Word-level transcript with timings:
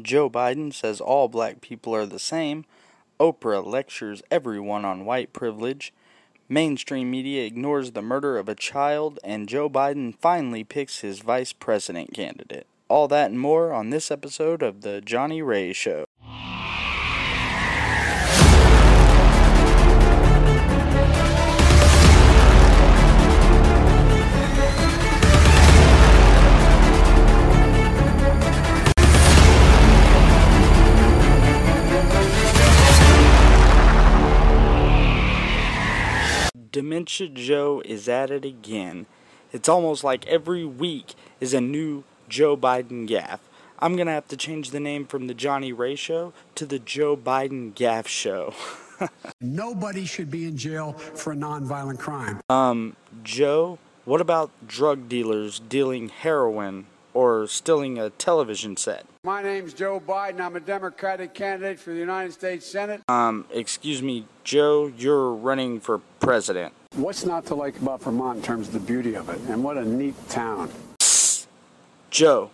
Joe 0.00 0.30
Biden 0.30 0.72
says 0.72 1.00
all 1.00 1.28
black 1.28 1.60
people 1.60 1.94
are 1.94 2.06
the 2.06 2.18
same. 2.18 2.64
Oprah 3.20 3.64
lectures 3.64 4.22
everyone 4.30 4.84
on 4.84 5.04
white 5.04 5.32
privilege. 5.32 5.92
Mainstream 6.48 7.10
media 7.10 7.44
ignores 7.44 7.92
the 7.92 8.02
murder 8.02 8.38
of 8.38 8.48
a 8.48 8.54
child, 8.54 9.18
and 9.22 9.48
Joe 9.48 9.68
Biden 9.68 10.14
finally 10.18 10.64
picks 10.64 11.00
his 11.00 11.20
vice 11.20 11.52
president 11.52 12.14
candidate. 12.14 12.66
All 12.88 13.08
that 13.08 13.30
and 13.30 13.40
more 13.40 13.72
on 13.72 13.90
this 13.90 14.10
episode 14.10 14.62
of 14.62 14.80
The 14.82 15.00
Johnny 15.00 15.40
Ray 15.40 15.72
Show. 15.72 16.06
Dementia 36.72 37.28
Joe 37.28 37.82
is 37.84 38.08
at 38.08 38.30
it 38.30 38.46
again. 38.46 39.04
It's 39.52 39.68
almost 39.68 40.02
like 40.02 40.26
every 40.26 40.64
week 40.64 41.14
is 41.38 41.52
a 41.52 41.60
new 41.60 42.04
Joe 42.30 42.56
Biden 42.56 43.06
gaffe. 43.06 43.40
I'm 43.78 43.94
going 43.94 44.06
to 44.06 44.12
have 44.14 44.28
to 44.28 44.38
change 44.38 44.70
the 44.70 44.80
name 44.80 45.04
from 45.04 45.26
the 45.26 45.34
Johnny 45.34 45.70
Ray 45.70 45.96
Show 45.96 46.32
to 46.54 46.64
the 46.64 46.78
Joe 46.78 47.14
Biden 47.14 47.74
Gaff 47.74 48.08
Show. 48.08 48.54
Nobody 49.40 50.06
should 50.06 50.30
be 50.30 50.46
in 50.46 50.56
jail 50.56 50.92
for 50.94 51.34
a 51.34 51.36
nonviolent 51.36 51.98
crime. 51.98 52.40
Um, 52.48 52.96
Joe, 53.22 53.78
what 54.06 54.22
about 54.22 54.50
drug 54.66 55.10
dealers 55.10 55.58
dealing 55.58 56.08
heroin 56.08 56.86
or 57.14 57.46
stealing 57.46 57.98
a 57.98 58.10
television 58.10 58.76
set? 58.76 59.04
My 59.24 59.42
name's 59.42 59.74
Joe 59.74 60.00
Biden. 60.00 60.40
I'm 60.40 60.56
a 60.56 60.60
Democratic 60.60 61.34
candidate 61.34 61.78
for 61.78 61.90
the 61.90 61.98
United 61.98 62.32
States 62.32 62.66
Senate. 62.66 63.02
Um, 63.08 63.46
excuse 63.52 64.02
me, 64.02 64.26
Joe, 64.44 64.92
you're 64.96 65.32
running 65.32 65.80
for 65.80 65.98
president. 66.20 66.74
What's 66.94 67.24
not 67.24 67.46
to 67.46 67.54
like 67.54 67.80
about 67.80 68.02
Vermont 68.02 68.38
in 68.38 68.42
terms 68.42 68.68
of 68.68 68.74
the 68.74 68.80
beauty 68.80 69.14
of 69.14 69.28
it? 69.28 69.40
And 69.48 69.62
what 69.64 69.76
a 69.76 69.84
neat 69.84 70.14
town. 70.28 70.70
Joe, 72.10 72.50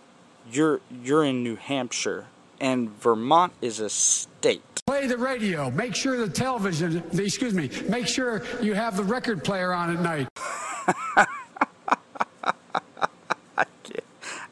you're 0.51 0.79
you're 1.03 1.23
in 1.25 1.43
New 1.43 1.55
Hampshire 1.55 2.27
and 2.61 2.89
Vermont 3.01 3.53
is 3.61 3.79
a 3.79 3.89
state. 3.89 4.61
Play 4.85 5.07
the 5.07 5.17
radio. 5.17 5.69
Make 5.71 5.95
sure 5.95 6.17
the 6.17 6.29
television, 6.29 7.03
the, 7.11 7.23
excuse 7.23 7.53
me, 7.53 7.69
make 7.87 8.07
sure 8.07 8.43
you 8.61 8.73
have 8.73 8.97
the 8.97 9.03
record 9.03 9.43
player 9.43 9.73
on 9.73 9.95
at 9.95 10.01
night. 10.01 10.27
I 13.57 13.65
can't, 13.83 14.03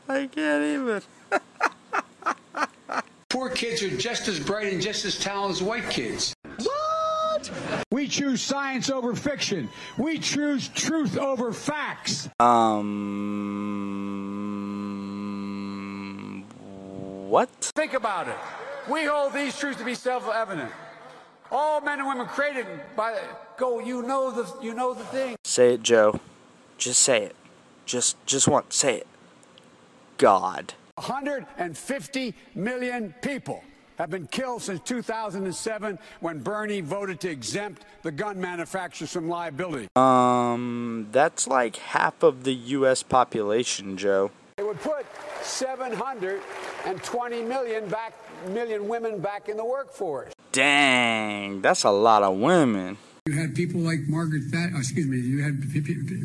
I 0.10 0.28
can't 0.28 0.64
even. 0.64 1.02
Poor 3.30 3.50
kids 3.50 3.84
are 3.84 3.96
just 3.98 4.28
as 4.28 4.40
bright 4.40 4.72
and 4.72 4.82
just 4.82 5.06
as 5.06 5.20
talented 5.20 5.62
as 5.62 5.64
white 5.64 5.90
kids. 5.90 6.34
What? 6.58 7.52
We 7.92 8.08
choose 8.08 8.42
science 8.42 8.90
over 8.90 9.14
fiction. 9.16 9.70
We 9.98 10.18
choose 10.20 10.70
truth 10.70 11.18
over 11.18 11.52
facts. 11.52 12.30
Um, 12.40 12.86
what? 17.30 17.50
Think 17.76 17.94
about 17.94 18.28
it. 18.28 18.38
We 18.90 19.06
hold 19.06 19.34
these 19.34 19.58
truths 19.58 19.80
to 19.80 19.86
be 19.86 19.96
self-evident. 19.96 20.72
All 21.52 21.82
men 21.82 22.00
and 22.00 22.08
women 22.08 22.28
created 22.28 22.66
by 22.96 23.20
go. 23.58 23.80
You 23.80 24.02
know 24.02 24.32
the 24.32 24.52
you 24.62 24.74
know 24.74 24.94
the 24.94 25.04
thing. 25.06 25.36
Say 25.44 25.74
it, 25.74 25.84
Joe. 25.84 26.20
Just 26.78 27.02
say 27.02 27.24
it. 27.24 27.36
Just, 27.86 28.18
just 28.26 28.48
once. 28.48 28.76
Say 28.76 28.98
it. 28.98 29.08
God. 30.18 30.74
150 30.96 32.34
million 32.56 33.14
people 33.22 33.64
have 33.98 34.10
been 34.10 34.28
killed 34.28 34.62
since 34.62 34.80
2007 34.82 35.98
when 36.20 36.40
Bernie 36.40 36.82
voted 36.82 37.20
to 37.22 37.30
exempt 37.30 37.84
the 38.04 38.12
gun 38.12 38.40
manufacturers 38.40 39.12
from 39.12 39.28
liability. 39.28 39.88
Um, 39.96 41.08
that's 41.12 41.48
like 41.48 41.78
half 41.78 42.22
of 42.24 42.44
the 42.44 42.54
U.S. 42.54 43.02
population, 43.04 43.98
Joe. 43.98 44.32
It 44.58 44.66
would 44.66 44.80
put 44.82 45.06
720 45.44 47.42
million 47.44 47.88
back 47.90 48.14
million 48.50 48.88
women 48.88 49.20
back 49.20 49.50
in 49.50 49.58
the 49.58 49.66
workforce. 49.66 50.32
Dang, 50.52 51.62
that's 51.62 51.84
a 51.84 51.92
lot 51.92 52.24
of 52.24 52.38
women. 52.38 52.98
You 53.28 53.34
had 53.34 53.56
people 53.56 53.82
like 53.82 54.08
Margaret 54.08 54.44
Thatcher, 54.44 54.78
excuse 54.78 55.06
me, 55.06 55.18
you 55.18 55.44
had 55.44 55.60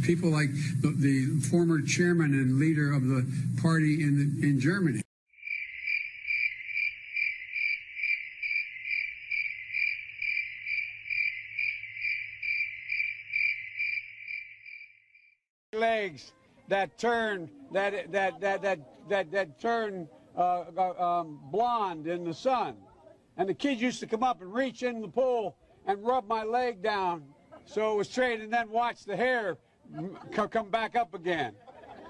people 0.04 0.30
like 0.30 0.50
the, 0.82 0.94
the 0.96 1.40
former 1.50 1.82
chairman 1.82 2.32
and 2.32 2.60
leader 2.60 2.92
of 2.92 3.02
the 3.02 3.26
party 3.60 4.04
in, 4.04 4.18
the, 4.40 4.46
in 4.46 4.60
Germany. 4.60 5.02
Legs 15.72 16.32
that 16.69 16.96
turn 16.98 17.50
that 17.72 18.12
that 18.12 18.40
that 18.40 18.62
that 18.62 19.08
that 19.08 19.32
that 19.32 19.60
turn 19.60 20.08
uh, 20.38 20.66
uh, 20.76 21.20
um, 21.20 21.40
blonde 21.50 22.06
in 22.06 22.22
the 22.22 22.34
sun, 22.34 22.76
and 23.36 23.48
the 23.48 23.54
kids 23.54 23.82
used 23.82 23.98
to 23.98 24.06
come 24.06 24.22
up 24.22 24.40
and 24.40 24.54
reach 24.54 24.84
in 24.84 25.00
the 25.00 25.08
pool 25.08 25.56
and 25.87 26.04
rub 26.04 26.26
my 26.28 26.44
leg 26.44 26.82
down 26.82 27.22
so 27.65 27.93
it 27.93 27.97
was 27.97 28.09
straight 28.09 28.41
and 28.41 28.53
then 28.53 28.70
watch 28.70 29.04
the 29.04 29.16
hair 29.16 29.56
come 30.50 30.69
back 30.69 30.97
up 30.97 31.15
again. 31.15 31.53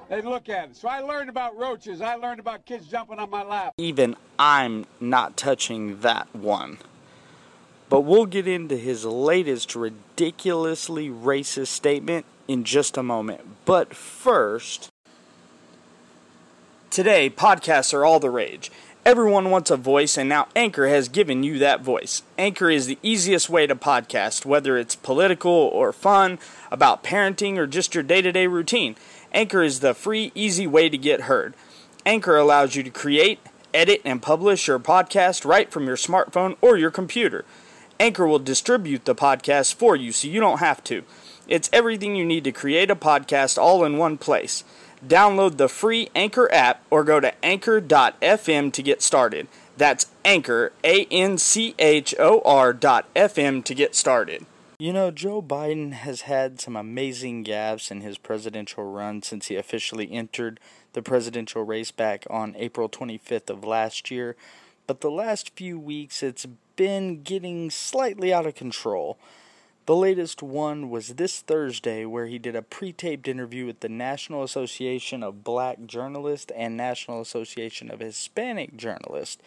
They'd 0.08 0.24
look 0.24 0.48
at 0.48 0.70
it. 0.70 0.76
So 0.76 0.88
I 0.88 1.00
learned 1.00 1.30
about 1.30 1.56
roaches. 1.56 2.00
I 2.00 2.16
learned 2.16 2.40
about 2.40 2.66
kids 2.66 2.86
jumping 2.86 3.18
on 3.18 3.30
my 3.30 3.42
lap. 3.42 3.74
Even 3.78 4.16
I'm 4.38 4.84
not 5.00 5.36
touching 5.36 6.00
that 6.00 6.34
one. 6.34 6.78
But 7.88 8.02
we'll 8.02 8.26
get 8.26 8.48
into 8.48 8.76
his 8.76 9.04
latest 9.04 9.74
ridiculously 9.74 11.08
racist 11.08 11.68
statement 11.68 12.26
in 12.48 12.64
just 12.64 12.96
a 12.96 13.02
moment. 13.02 13.64
But 13.64 13.94
first, 13.94 14.90
today 16.90 17.30
podcasts 17.30 17.94
are 17.94 18.04
all 18.04 18.20
the 18.20 18.30
rage. 18.30 18.70
Everyone 19.04 19.50
wants 19.50 19.68
a 19.68 19.76
voice, 19.76 20.16
and 20.16 20.28
now 20.28 20.46
Anchor 20.54 20.86
has 20.86 21.08
given 21.08 21.42
you 21.42 21.58
that 21.58 21.80
voice. 21.80 22.22
Anchor 22.38 22.70
is 22.70 22.86
the 22.86 23.00
easiest 23.02 23.50
way 23.50 23.66
to 23.66 23.74
podcast, 23.74 24.46
whether 24.46 24.78
it's 24.78 24.94
political 24.94 25.50
or 25.50 25.92
fun, 25.92 26.38
about 26.70 27.02
parenting, 27.02 27.56
or 27.56 27.66
just 27.66 27.96
your 27.96 28.04
day 28.04 28.22
to 28.22 28.30
day 28.30 28.46
routine. 28.46 28.94
Anchor 29.32 29.60
is 29.64 29.80
the 29.80 29.92
free, 29.92 30.30
easy 30.36 30.68
way 30.68 30.88
to 30.88 30.96
get 30.96 31.22
heard. 31.22 31.54
Anchor 32.06 32.36
allows 32.36 32.76
you 32.76 32.84
to 32.84 32.90
create, 32.90 33.40
edit, 33.74 34.00
and 34.04 34.22
publish 34.22 34.68
your 34.68 34.78
podcast 34.78 35.44
right 35.44 35.72
from 35.72 35.88
your 35.88 35.96
smartphone 35.96 36.56
or 36.60 36.76
your 36.76 36.92
computer. 36.92 37.44
Anchor 37.98 38.28
will 38.28 38.38
distribute 38.38 39.04
the 39.04 39.16
podcast 39.16 39.74
for 39.74 39.96
you 39.96 40.12
so 40.12 40.28
you 40.28 40.38
don't 40.38 40.58
have 40.58 40.82
to. 40.84 41.02
It's 41.48 41.68
everything 41.72 42.14
you 42.14 42.24
need 42.24 42.44
to 42.44 42.52
create 42.52 42.88
a 42.88 42.94
podcast 42.94 43.58
all 43.58 43.84
in 43.84 43.98
one 43.98 44.16
place. 44.16 44.62
Download 45.06 45.56
the 45.56 45.68
free 45.68 46.08
Anchor 46.14 46.52
app 46.52 46.84
or 46.88 47.02
go 47.02 47.18
to 47.18 47.44
anchor.fm 47.44 48.72
to 48.72 48.82
get 48.82 49.02
started. 49.02 49.48
That's 49.76 50.06
Anchor, 50.24 50.72
A 50.84 51.06
N 51.06 51.38
C 51.38 51.74
H 51.78 52.14
O 52.18 52.40
R 52.44 52.72
dot 52.72 53.12
FM 53.14 53.64
to 53.64 53.74
get 53.74 53.94
started. 53.94 54.46
You 54.78 54.92
know, 54.92 55.10
Joe 55.10 55.40
Biden 55.40 55.92
has 55.92 56.22
had 56.22 56.60
some 56.60 56.76
amazing 56.76 57.44
gaffes 57.44 57.90
in 57.90 58.00
his 58.00 58.18
presidential 58.18 58.84
run 58.84 59.22
since 59.22 59.46
he 59.46 59.56
officially 59.56 60.10
entered 60.12 60.60
the 60.92 61.02
presidential 61.02 61.62
race 61.62 61.90
back 61.90 62.26
on 62.28 62.54
April 62.56 62.88
25th 62.88 63.48
of 63.48 63.64
last 63.64 64.10
year. 64.10 64.36
But 64.86 65.00
the 65.00 65.10
last 65.10 65.54
few 65.56 65.78
weeks, 65.78 66.22
it's 66.22 66.46
been 66.76 67.22
getting 67.22 67.70
slightly 67.70 68.32
out 68.32 68.46
of 68.46 68.54
control. 68.54 69.18
The 69.84 69.96
latest 69.96 70.44
one 70.44 70.90
was 70.90 71.14
this 71.14 71.40
Thursday, 71.40 72.04
where 72.04 72.26
he 72.26 72.38
did 72.38 72.54
a 72.54 72.62
pre 72.62 72.92
taped 72.92 73.26
interview 73.26 73.66
with 73.66 73.80
the 73.80 73.88
National 73.88 74.44
Association 74.44 75.24
of 75.24 75.42
Black 75.42 75.86
Journalists 75.86 76.52
and 76.54 76.76
National 76.76 77.20
Association 77.20 77.90
of 77.90 77.98
Hispanic 77.98 78.76
Journalists. 78.76 79.42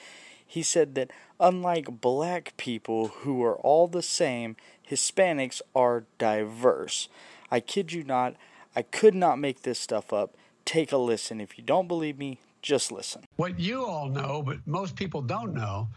He 0.45 0.62
said 0.62 0.94
that 0.95 1.12
unlike 1.39 2.01
black 2.01 2.54
people 2.57 3.07
who 3.07 3.42
are 3.44 3.56
all 3.56 3.88
the 3.88 4.01
same, 4.01 4.57
Hispanics 4.89 5.62
are 5.74 6.04
diverse. 6.18 7.07
I 7.50 7.62
kid 7.62 7.94
you 7.94 8.04
not, 8.04 8.36
I 8.75 8.81
could 8.81 9.15
not 9.15 9.39
make 9.39 9.62
this 9.62 9.80
stuff 9.80 10.12
up. 10.12 10.36
Take 10.65 10.92
a 10.92 10.98
listen. 10.98 11.39
If 11.39 11.57
you 11.57 11.63
don't 11.63 11.88
believe 11.88 12.18
me, 12.18 12.39
just 12.62 12.92
listen. 12.92 13.24
What 13.38 13.59
you 13.59 13.86
all 13.86 14.09
know, 14.09 14.44
but 14.45 14.65
most 14.65 14.95
people 14.95 15.21
don't 15.21 15.54
know, 15.54 15.88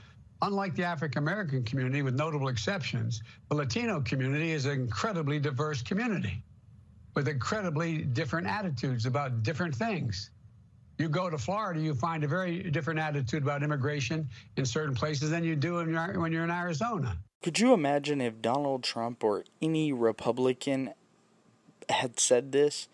unlike 0.43 0.75
the 0.75 0.85
African 0.85 1.23
American 1.23 1.63
community, 1.65 2.03
with 2.03 2.15
notable 2.15 2.49
exceptions, 2.49 3.23
the 3.49 3.57
Latino 3.57 4.01
community 4.01 4.53
is 4.53 4.67
an 4.67 4.73
incredibly 4.73 5.39
diverse 5.39 5.83
community 5.83 6.43
with 7.15 7.29
incredibly 7.29 7.99
different 7.99 8.47
attitudes 8.47 9.07
about 9.07 9.43
different 9.43 9.75
things. 9.75 10.31
You 10.99 11.09
go 11.09 11.31
to 11.31 11.39
Florida, 11.39 11.81
you 11.81 11.95
find 11.95 12.25
a 12.25 12.29
very 12.29 12.71
different 12.71 13.01
attitude 13.01 13.43
about 13.43 13.63
immigration 13.63 14.29
in 14.57 14.65
certain 14.65 14.95
places 14.95 15.31
than 15.31 15.45
you 15.45 15.57
do 15.57 15.75
when 15.75 16.33
you're 16.33 16.45
in 16.45 16.51
Arizona. 16.51 17.17
Could 17.43 17.59
you 17.61 17.73
imagine 17.73 18.21
if 18.21 18.43
Donald 18.43 18.83
Trump 18.83 19.23
or 19.23 19.45
any 19.63 19.93
Republican 19.93 20.93
had 21.89 22.19
said 22.19 22.53
this? 22.53 22.89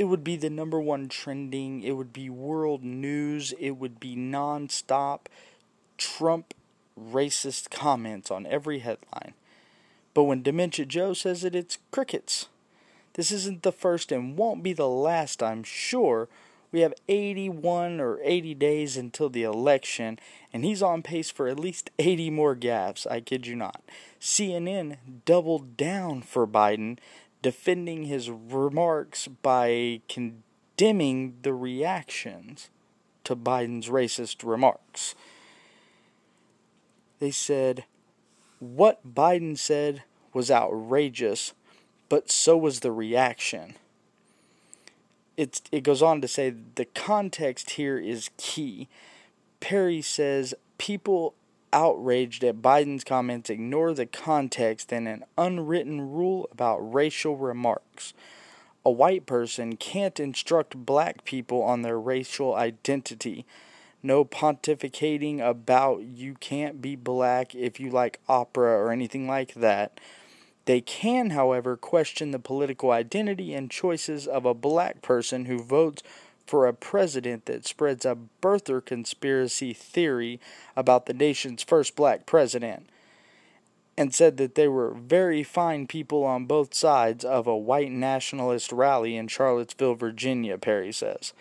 it 0.00 0.08
would 0.08 0.24
be 0.24 0.34
the 0.34 0.48
number 0.48 0.80
one 0.80 1.10
trending, 1.10 1.82
it 1.82 1.92
would 1.92 2.10
be 2.10 2.30
world 2.30 2.82
news, 2.82 3.52
it 3.60 3.72
would 3.72 4.00
be 4.00 4.16
nonstop 4.16 5.26
Trump 5.98 6.54
racist 7.00 7.70
comments 7.70 8.30
on 8.30 8.46
every 8.46 8.80
headline. 8.80 9.34
But 10.14 10.24
when 10.24 10.42
Dementia 10.42 10.86
Joe 10.86 11.12
says 11.12 11.44
it, 11.44 11.54
it's 11.54 11.78
crickets. 11.90 12.48
This 13.14 13.30
isn't 13.30 13.62
the 13.62 13.72
first 13.72 14.12
and 14.12 14.36
won't 14.36 14.62
be 14.62 14.72
the 14.72 14.88
last, 14.88 15.42
I'm 15.42 15.62
sure. 15.62 16.28
We 16.72 16.80
have 16.80 16.94
81 17.08 18.00
or 18.00 18.20
80 18.22 18.54
days 18.54 18.96
until 18.96 19.28
the 19.28 19.42
election, 19.42 20.18
and 20.52 20.64
he's 20.64 20.82
on 20.82 21.02
pace 21.02 21.30
for 21.30 21.48
at 21.48 21.58
least 21.58 21.90
80 21.98 22.30
more 22.30 22.54
gaffes, 22.54 23.10
I 23.10 23.20
kid 23.20 23.46
you 23.46 23.56
not. 23.56 23.82
CNN 24.20 24.96
doubled 25.24 25.76
down 25.76 26.22
for 26.22 26.46
Biden, 26.46 26.98
defending 27.42 28.04
his 28.04 28.30
remarks 28.30 29.26
by 29.26 30.00
condemning 30.08 31.38
the 31.42 31.54
reactions 31.54 32.70
to 33.24 33.34
Biden's 33.34 33.88
racist 33.88 34.46
remarks. 34.46 35.14
They 37.20 37.30
said, 37.30 37.84
What 38.58 39.14
Biden 39.14 39.56
said 39.56 40.02
was 40.32 40.50
outrageous, 40.50 41.52
but 42.08 42.30
so 42.30 42.56
was 42.56 42.80
the 42.80 42.90
reaction. 42.90 43.74
It's, 45.36 45.62
it 45.70 45.82
goes 45.82 46.02
on 46.02 46.20
to 46.22 46.28
say 46.28 46.54
the 46.74 46.86
context 46.86 47.70
here 47.70 47.98
is 47.98 48.30
key. 48.36 48.88
Perry 49.60 50.02
says 50.02 50.54
people 50.78 51.34
outraged 51.72 52.42
at 52.42 52.62
Biden's 52.62 53.04
comments 53.04 53.50
ignore 53.50 53.94
the 53.94 54.06
context 54.06 54.92
and 54.92 55.06
an 55.06 55.24
unwritten 55.38 56.10
rule 56.10 56.48
about 56.50 56.78
racial 56.78 57.36
remarks. 57.36 58.12
A 58.84 58.90
white 58.90 59.26
person 59.26 59.76
can't 59.76 60.18
instruct 60.18 60.74
black 60.86 61.24
people 61.24 61.62
on 61.62 61.82
their 61.82 62.00
racial 62.00 62.54
identity. 62.54 63.44
No 64.02 64.24
pontificating 64.24 65.40
about 65.40 66.02
you 66.02 66.34
can't 66.34 66.80
be 66.80 66.96
black 66.96 67.54
if 67.54 67.78
you 67.78 67.90
like 67.90 68.20
opera 68.28 68.72
or 68.72 68.92
anything 68.92 69.26
like 69.26 69.54
that. 69.54 70.00
They 70.64 70.80
can, 70.80 71.30
however, 71.30 71.76
question 71.76 72.30
the 72.30 72.38
political 72.38 72.92
identity 72.92 73.54
and 73.54 73.70
choices 73.70 74.26
of 74.26 74.44
a 74.44 74.54
black 74.54 75.02
person 75.02 75.46
who 75.46 75.62
votes 75.62 76.02
for 76.46 76.66
a 76.66 76.72
president 76.72 77.46
that 77.46 77.66
spreads 77.66 78.04
a 78.04 78.16
birther 78.42 78.84
conspiracy 78.84 79.72
theory 79.72 80.40
about 80.76 81.06
the 81.06 81.14
nation's 81.14 81.62
first 81.62 81.94
black 81.94 82.26
president 82.26 82.88
and 83.96 84.14
said 84.14 84.36
that 84.38 84.54
they 84.54 84.66
were 84.66 84.92
very 84.92 85.42
fine 85.42 85.86
people 85.86 86.24
on 86.24 86.46
both 86.46 86.72
sides 86.72 87.24
of 87.24 87.46
a 87.46 87.56
white 87.56 87.92
nationalist 87.92 88.72
rally 88.72 89.16
in 89.16 89.28
Charlottesville, 89.28 89.94
Virginia, 89.94 90.56
Perry 90.56 90.90
says. 90.90 91.32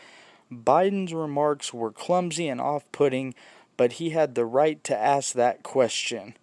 Biden's 0.52 1.14
remarks 1.14 1.74
were 1.74 1.92
clumsy 1.92 2.48
and 2.48 2.60
off 2.60 2.84
putting, 2.92 3.36
but 3.78 3.94
he 3.94 4.12
had 4.12 4.36
the 4.36 4.46
right 4.46 4.84
to 4.84 4.98
ask 4.98 5.34
that 5.34 5.64
question. 5.64 6.36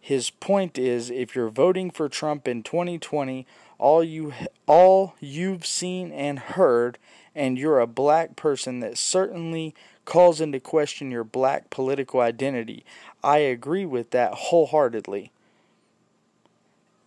His 0.00 0.30
point 0.30 0.78
is 0.78 1.10
if 1.10 1.34
you're 1.34 1.48
voting 1.48 1.90
for 1.90 2.08
Trump 2.08 2.48
in 2.48 2.62
2020, 2.62 3.46
all 3.78 4.02
you 4.02 4.32
all 4.66 5.14
you've 5.20 5.66
seen 5.66 6.12
and 6.12 6.38
heard 6.38 6.98
and 7.34 7.58
you're 7.58 7.80
a 7.80 7.86
black 7.86 8.36
person 8.36 8.80
that 8.80 8.98
certainly 8.98 9.74
calls 10.04 10.40
into 10.40 10.60
question 10.60 11.10
your 11.10 11.24
black 11.24 11.70
political 11.70 12.20
identity. 12.20 12.84
I 13.22 13.38
agree 13.38 13.86
with 13.86 14.10
that 14.10 14.34
wholeheartedly. 14.34 15.30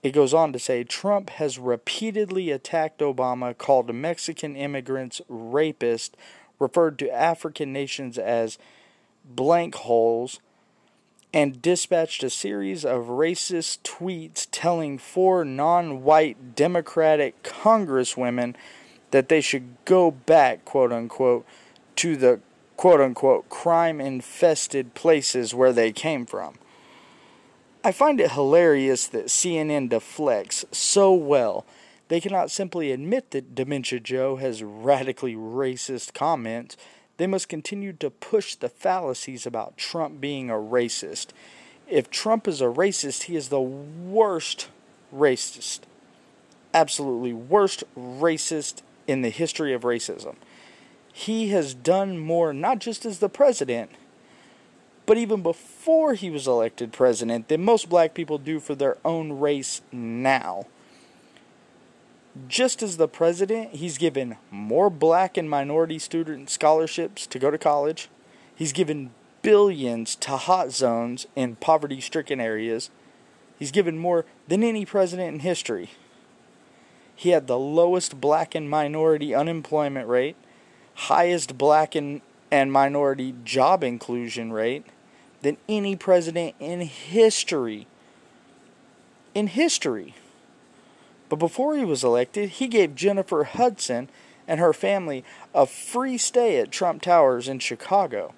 It 0.06 0.14
goes 0.14 0.36
on 0.36 0.54
to 0.54 0.60
say 0.60 0.84
Trump 0.84 1.32
has 1.32 1.58
repeatedly 1.58 2.52
attacked 2.52 3.00
Obama, 3.00 3.58
called 3.58 3.92
Mexican 3.92 4.56
immigrants 4.56 5.20
rapists, 5.28 6.12
referred 6.60 7.00
to 7.00 7.10
African 7.10 7.74
nations 7.74 8.20
as 8.20 8.60
blank 9.28 9.74
holes, 9.74 10.40
and 11.34 11.60
dispatched 11.60 12.24
a 12.24 12.30
series 12.30 12.86
of 12.86 13.06
racist 13.06 13.80
tweets 13.82 14.48
telling 14.52 15.00
four 15.00 15.44
non 15.44 16.04
white 16.04 16.54
Democratic 16.54 17.42
congresswomen 17.42 18.54
that 19.10 19.28
they 19.28 19.42
should 19.42 19.76
go 19.86 20.12
back, 20.12 20.66
quote 20.66 20.92
unquote, 20.92 21.48
to 21.96 22.16
the 22.16 22.42
quote 22.78 23.02
unquote 23.02 23.50
crime 23.50 24.00
infested 24.00 24.94
places 24.94 25.56
where 25.56 25.74
they 25.74 25.92
came 25.92 26.28
from. 26.28 26.60
I 27.86 27.92
find 27.92 28.20
it 28.20 28.32
hilarious 28.32 29.06
that 29.10 29.28
CNN 29.28 29.90
deflects 29.90 30.66
so 30.72 31.14
well. 31.14 31.68
They 32.08 32.20
cannot 32.20 32.50
simply 32.50 32.92
admit 32.92 33.30
that 33.30 33.54
Dementia 33.54 34.00
Joe 34.00 34.38
has 34.38 34.64
radically 34.64 35.36
racist 35.36 36.16
comments. 36.16 36.78
They 37.18 37.28
must 37.28 37.48
continue 37.48 37.94
to 37.94 38.10
push 38.10 38.56
the 38.56 38.70
fallacies 38.70 39.46
about 39.46 39.78
Trump 39.78 40.20
being 40.20 40.50
a 40.50 40.56
racist. 40.56 41.28
If 41.88 42.10
Trump 42.10 42.48
is 42.48 42.60
a 42.60 42.66
racist, 42.66 43.26
he 43.26 43.36
is 43.36 43.50
the 43.50 43.62
worst 43.62 44.70
racist. 45.16 45.82
Absolutely 46.74 47.34
worst 47.34 47.84
racist 47.96 48.82
in 49.06 49.22
the 49.22 49.30
history 49.30 49.74
of 49.74 49.84
racism. 49.84 50.38
He 51.14 51.50
has 51.50 51.76
done 51.76 52.18
more, 52.18 52.52
not 52.52 52.80
just 52.80 53.06
as 53.06 53.20
the 53.20 53.30
president, 53.30 53.92
but 55.06 55.18
even 55.18 55.42
before 55.42 56.14
he 56.14 56.30
was 56.30 56.48
elected 56.48 56.92
president, 56.92 57.48
than 57.48 57.64
most 57.64 57.90
black 57.90 58.14
people 58.14 58.38
do 58.38 58.60
for 58.60 58.76
their 58.76 58.98
own 59.06 59.34
race 59.34 59.82
now. 59.92 60.66
Just 62.48 62.82
as 62.84 62.98
the 62.98 63.08
president, 63.08 63.76
he's 63.76 63.98
given 63.98 64.38
more 64.52 64.90
black 64.90 65.38
and 65.38 65.50
minority 65.50 66.00
student 66.00 66.50
scholarships 66.50 67.28
to 67.28 67.40
go 67.40 67.50
to 67.50 67.58
college. 67.58 68.10
He's 68.56 68.74
given 68.74 69.12
billions 69.42 70.16
to 70.18 70.32
hot 70.32 70.72
zones 70.72 71.28
in 71.36 71.56
poverty 71.58 72.02
stricken 72.02 72.42
areas. 72.42 72.90
He's 73.58 73.72
given 73.72 73.98
more 73.98 74.26
than 74.48 74.64
any 74.64 74.86
president 74.86 75.34
in 75.34 75.40
history. 75.42 75.92
He 77.16 77.30
had 77.30 77.48
the 77.48 77.60
lowest 77.60 78.20
black 78.20 78.54
and 78.56 78.70
minority 78.70 79.34
unemployment 79.34 80.10
rate, 80.10 80.36
highest 80.96 81.58
black 81.58 81.96
and, 81.96 82.22
and 82.52 82.72
minority 82.72 83.34
job 83.46 83.82
inclusion 83.84 84.52
rate 84.52 84.86
than 85.46 85.58
any 85.70 85.96
president 85.96 86.56
in 86.60 86.82
history. 86.82 87.86
In 89.36 89.46
history. 89.46 90.16
But 91.30 91.36
before 91.36 91.78
he 91.78 91.86
was 91.86 92.04
elected, 92.04 92.50
he 92.50 92.68
gave 92.68 92.96
Jennifer 92.96 93.44
Hudson 93.44 94.10
and 94.48 94.60
her 94.60 94.74
family 94.74 95.24
a 95.54 95.68
free 95.68 96.18
stay 96.18 96.58
at 96.58 96.72
Trump 96.72 97.04
Towers 97.04 97.48
in 97.48 97.60
Chicago. 97.60 98.34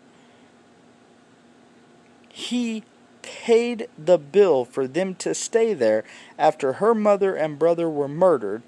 He 2.28 2.84
paid 3.22 3.88
the 3.98 4.18
bill 4.18 4.66
for 4.66 4.86
them 4.86 5.16
to 5.16 5.34
stay 5.34 5.74
there 5.74 6.04
after 6.38 6.74
her 6.74 6.94
mother 6.94 7.36
and 7.36 7.58
brother 7.58 7.90
were 7.90 8.10
murdered 8.10 8.64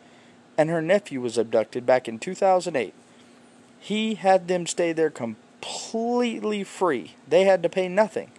and 0.58 0.69
her 0.69 0.81
nephew 0.81 1.19
was 1.19 1.38
abducted 1.38 1.86
back 1.86 2.08
in 2.08 2.17
2008. 2.17 2.93
He 3.81 4.15
had 4.15 4.48
them 4.48 4.65
stay 4.65 4.93
there 4.93 5.10
completely 5.10 5.49
free. 5.61 7.15
They 7.27 7.43
had 7.43 7.63
to 7.63 7.69
pay 7.69 7.87
nothing. 7.87 8.31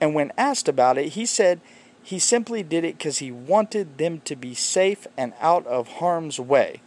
And 0.00 0.14
when 0.14 0.32
asked 0.38 0.68
about 0.68 0.98
it, 0.98 1.10
he 1.10 1.26
said 1.26 1.60
he 2.02 2.18
simply 2.18 2.62
did 2.62 2.84
it 2.84 2.96
because 2.96 3.18
he 3.18 3.30
wanted 3.30 3.98
them 3.98 4.20
to 4.20 4.36
be 4.36 4.54
safe 4.54 5.06
and 5.16 5.34
out 5.40 5.66
of 5.66 5.88
harm's 5.88 6.38
way. 6.40 6.80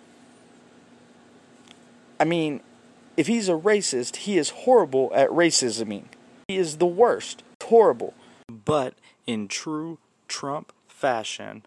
I 2.20 2.24
mean, 2.24 2.62
if 3.18 3.28
he's 3.28 3.50
a 3.50 3.54
racist, 3.54 4.18
he 4.18 4.38
is 4.38 4.50
horrible 4.50 5.12
at 5.14 5.30
racisming. 5.30 6.06
He 6.48 6.58
is 6.58 6.78
the 6.78 6.86
worst 6.86 7.44
It's 7.60 7.70
horrible. 7.70 8.14
But 8.48 8.96
in 9.28 9.48
true 9.48 10.00
Trump 10.28 10.74
fashion, 10.88 11.64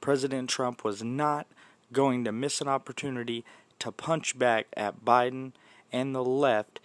President 0.00 0.48
Trump 0.48 0.84
was 0.84 1.02
not 1.02 1.46
going 1.92 2.24
to 2.24 2.32
miss 2.32 2.60
an 2.60 2.68
opportunity 2.68 3.44
to 3.78 3.92
punch 3.92 4.38
back 4.38 4.66
at 4.76 5.04
Biden 5.04 5.52
and 5.92 6.14
the 6.14 6.24
left. 6.24 6.80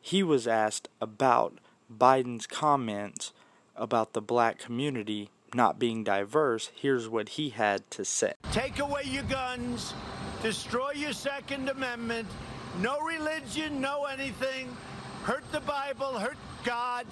He 0.00 0.22
was 0.22 0.46
asked 0.46 0.88
about 1.00 1.58
Biden's 1.94 2.46
comments 2.46 3.32
about 3.76 4.12
the 4.12 4.22
black 4.22 4.58
community 4.58 5.30
not 5.54 5.78
being 5.78 6.04
diverse. 6.04 6.70
Here's 6.74 7.08
what 7.08 7.30
he 7.30 7.50
had 7.50 7.90
to 7.92 8.04
say 8.04 8.34
Take 8.52 8.78
away 8.78 9.02
your 9.04 9.24
guns, 9.24 9.94
destroy 10.42 10.92
your 10.92 11.12
Second 11.12 11.68
Amendment, 11.68 12.28
no 12.80 13.00
religion, 13.00 13.80
no 13.80 14.04
anything, 14.04 14.74
hurt 15.24 15.44
the 15.52 15.60
Bible, 15.60 16.18
hurt 16.18 16.38
God. 16.64 17.06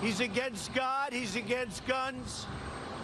He's 0.00 0.20
against 0.20 0.72
God. 0.74 1.12
He's 1.12 1.36
against 1.36 1.86
guns. 1.86 2.46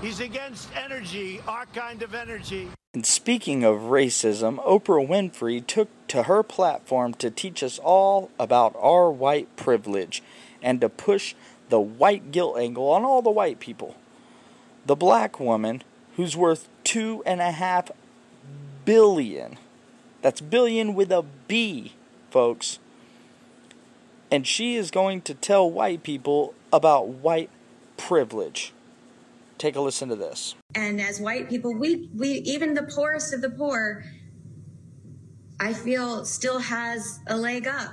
He's 0.02 0.20
against 0.20 0.68
energy, 0.76 1.40
our 1.48 1.66
kind 1.66 2.02
of 2.02 2.14
energy. 2.14 2.68
And 2.92 3.06
speaking 3.06 3.64
of 3.64 3.78
racism, 3.78 4.62
Oprah 4.64 5.06
Winfrey 5.06 5.66
took 5.66 5.88
to 6.08 6.24
her 6.24 6.42
platform 6.42 7.14
to 7.14 7.30
teach 7.30 7.62
us 7.62 7.78
all 7.78 8.30
about 8.38 8.76
our 8.78 9.10
white 9.10 9.54
privilege 9.56 10.22
and 10.62 10.80
to 10.82 10.88
push 10.88 11.34
the 11.70 11.80
white 11.80 12.30
guilt 12.30 12.58
angle 12.58 12.88
on 12.90 13.04
all 13.04 13.22
the 13.22 13.30
white 13.30 13.58
people. 13.58 13.96
The 14.84 14.96
black 14.96 15.40
woman, 15.40 15.82
who's 16.16 16.36
worth 16.36 16.68
two 16.84 17.22
and 17.26 17.40
a 17.40 17.50
half 17.50 17.90
billion 18.84 19.58
That's 20.22 20.40
billion 20.40 20.94
with 20.94 21.10
a 21.12 21.24
B, 21.48 21.92
folks. 22.30 22.78
And 24.30 24.46
she 24.46 24.76
is 24.76 24.90
going 24.90 25.22
to 25.22 25.34
tell 25.34 25.70
white 25.70 26.02
people 26.02 26.54
about 26.72 27.08
white 27.08 27.50
privilege. 27.96 28.72
Take 29.58 29.76
a 29.76 29.80
listen 29.80 30.08
to 30.10 30.16
this. 30.16 30.54
And 30.74 31.00
as 31.00 31.20
white 31.20 31.48
people, 31.48 31.74
we, 31.74 32.10
we 32.14 32.28
even 32.28 32.74
the 32.74 32.82
poorest 32.82 33.32
of 33.32 33.40
the 33.40 33.50
poor, 33.50 34.04
I 35.58 35.72
feel 35.72 36.24
still 36.24 36.58
has 36.58 37.20
a 37.26 37.36
leg 37.36 37.66
up. 37.66 37.92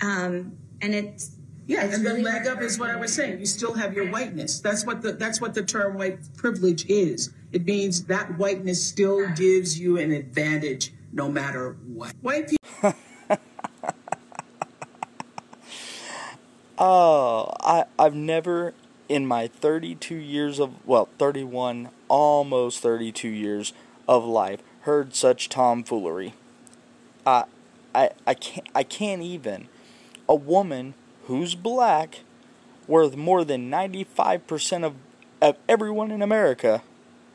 Um, 0.00 0.56
and 0.80 0.94
it's 0.94 1.36
yeah, 1.66 1.84
it's 1.84 1.96
and 1.96 2.04
really 2.04 2.22
the 2.22 2.30
leg 2.30 2.46
up 2.46 2.62
is 2.62 2.78
what 2.78 2.90
I 2.90 2.96
was 2.96 3.12
saying. 3.12 3.40
You 3.40 3.46
still 3.46 3.74
have 3.74 3.92
your 3.92 4.08
whiteness. 4.10 4.60
That's 4.60 4.86
what 4.86 5.02
the 5.02 5.12
that's 5.12 5.40
what 5.40 5.52
the 5.54 5.64
term 5.64 5.98
white 5.98 6.18
privilege 6.36 6.86
is. 6.88 7.32
It 7.52 7.64
means 7.64 8.04
that 8.04 8.38
whiteness 8.38 8.84
still 8.86 9.28
gives 9.34 9.78
you 9.78 9.98
an 9.98 10.12
advantage 10.12 10.92
no 11.12 11.28
matter 11.28 11.76
what. 11.86 12.12
White 12.20 12.48
people 12.48 12.94
Oh, 16.78 17.52
I 17.60 17.84
I've 17.98 18.14
never 18.14 18.74
in 19.08 19.26
my 19.26 19.46
32 19.46 20.14
years 20.14 20.58
of 20.58 20.74
well, 20.86 21.08
31 21.18 21.90
almost 22.08 22.80
32 22.80 23.28
years 23.28 23.72
of 24.08 24.24
life 24.24 24.62
heard 24.82 25.14
such 25.14 25.48
tomfoolery. 25.48 26.34
I 27.26 27.44
I 27.94 28.10
I 28.26 28.34
can't 28.34 28.68
I 28.74 28.82
can't 28.82 29.22
even 29.22 29.68
a 30.28 30.34
woman 30.34 30.94
who's 31.26 31.54
black 31.54 32.20
worth 32.86 33.16
more 33.16 33.44
than 33.44 33.70
95% 33.70 34.84
of 34.84 34.94
of 35.42 35.56
everyone 35.68 36.10
in 36.10 36.22
America, 36.22 36.82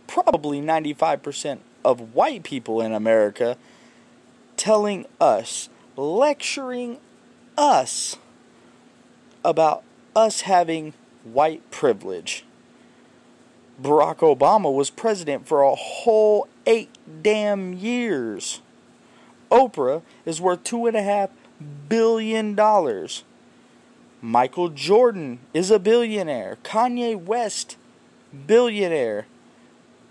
probably 0.07 0.59
95% 0.59 1.59
of 1.85 2.15
white 2.15 2.43
people 2.43 2.81
in 2.81 2.93
America 2.93 3.57
telling 4.57 5.05
us, 5.19 5.69
lecturing 5.95 6.99
us 7.57 8.17
about 9.43 9.83
us 10.15 10.41
having 10.41 10.93
white 11.23 11.69
privilege. 11.71 12.45
Barack 13.81 14.17
Obama 14.17 14.73
was 14.73 14.89
president 14.89 15.47
for 15.47 15.63
a 15.63 15.75
whole 15.75 16.47
eight 16.65 16.89
damn 17.23 17.73
years. 17.73 18.61
Oprah 19.49 20.01
is 20.25 20.39
worth 20.39 20.63
two 20.63 20.85
and 20.87 20.95
a 20.95 21.01
half 21.01 21.29
billion 21.89 22.55
dollars. 22.55 23.23
Michael 24.21 24.69
Jordan 24.69 25.39
is 25.53 25.71
a 25.71 25.79
billionaire. 25.79 26.57
Kanye 26.63 27.19
West, 27.19 27.77
billionaire. 28.45 29.25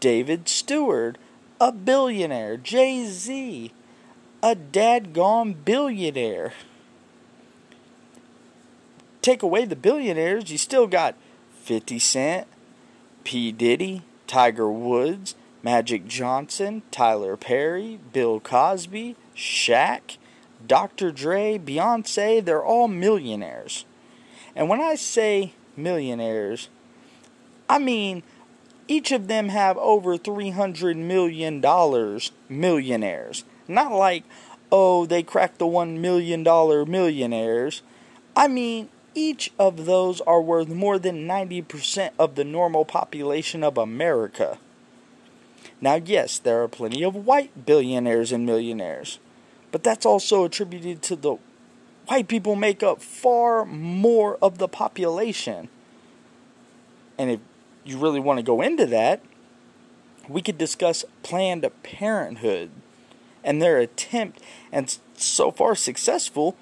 David 0.01 0.49
Steward, 0.49 1.17
a 1.61 1.71
billionaire. 1.71 2.57
Jay 2.57 3.05
Z, 3.05 3.73
a 4.43 4.57
dadgone 4.57 5.55
billionaire 5.65 6.53
take 9.23 9.43
away 9.43 9.65
the 9.65 9.77
billionaires, 9.77 10.51
you 10.51 10.59
still 10.59 10.87
got 10.87 11.15
50 11.63 11.99
Cent, 11.99 12.47
P. 13.25 13.53
Diddy, 13.53 14.03
Tiger 14.27 14.71
Woods, 14.71 15.35
Magic 15.63 16.07
Johnson, 16.07 16.83
Tyler 16.91 17.37
Perry, 17.37 18.01
Bill 18.13 18.41
Cosby, 18.41 19.17
Shaq, 19.37 20.17
Dr. 20.67 21.11
Dre, 21.11 21.59
Beyonce, 21.59 22.45
they're 22.45 22.65
all 22.65 22.89
millionaires. 22.89 23.85
And 24.55 24.69
when 24.69 24.81
I 24.81 24.95
say 24.95 25.53
millionaires, 25.77 26.69
I 27.69 27.79
mean 27.79 28.23
each 28.89 29.13
of 29.13 29.29
them 29.29 29.51
have 29.51 29.79
over 29.79 30.19
$300 30.19 30.97
million 30.97 31.61
millionaires. 32.49 33.45
Not 33.69 33.93
like, 33.93 34.25
oh, 34.73 35.07
they 35.07 35.23
cracked 35.23 35.59
the 35.61 35.67
$1 35.67 35.99
million 35.99 36.43
millionaires. 36.43 37.83
I 38.35 38.49
mean, 38.49 38.89
each 39.15 39.53
of 39.59 39.87
those 39.87 40.21
are 40.23 40.41
worth 40.41 40.69
more 40.69 40.99
than 40.99 41.27
90% 41.27 42.11
of 42.19 42.35
the 42.35 42.45
normal 42.45 42.85
population 42.85 43.65
of 43.65 43.79
America. 43.79 44.59
Now, 45.81 45.97
yes, 45.97 46.39
there 46.39 46.63
are 46.63 46.69
plenty 46.69 47.03
of 47.03 47.15
white 47.15 47.65
billionaires 47.65 48.33
and 48.33 48.45
millionaires, 48.45 49.19
but 49.73 49.83
that's 49.83 50.07
also 50.07 50.45
attributed 50.45 51.03
to 51.03 51.17
the 51.17 51.37
white 52.07 52.29
people 52.29 52.57
make 52.57 52.83
up 52.83 53.01
far 53.01 53.65
more 53.65 54.37
of 54.43 54.59
the 54.59 54.69
population. 54.69 55.69
And 57.19 57.31
if 57.31 57.41
you 57.85 57.99
really 57.99 58.21
want 58.21 58.39
to 58.39 58.43
go 58.43 58.61
into 58.61 58.87
that, 58.87 59.23
we 60.29 60.43
could 60.43 60.59
discuss 60.59 61.05
Planned 61.23 61.69
Parenthood 61.83 62.71
and 63.43 63.61
their 63.61 63.79
attempt, 63.79 64.41
and 64.71 64.99
so 65.15 65.51
far 65.51 65.75
successful, 65.75 66.57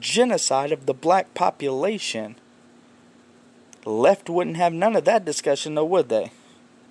genocide 0.00 0.72
of 0.72 0.86
the 0.86 0.94
black 0.94 1.34
population. 1.34 2.36
Left 3.84 4.30
wouldn't 4.30 4.56
have 4.56 4.72
none 4.72 4.96
of 4.96 5.04
that 5.04 5.24
discussion, 5.24 5.74
though, 5.74 5.84
would 5.84 6.08
they? 6.08 6.32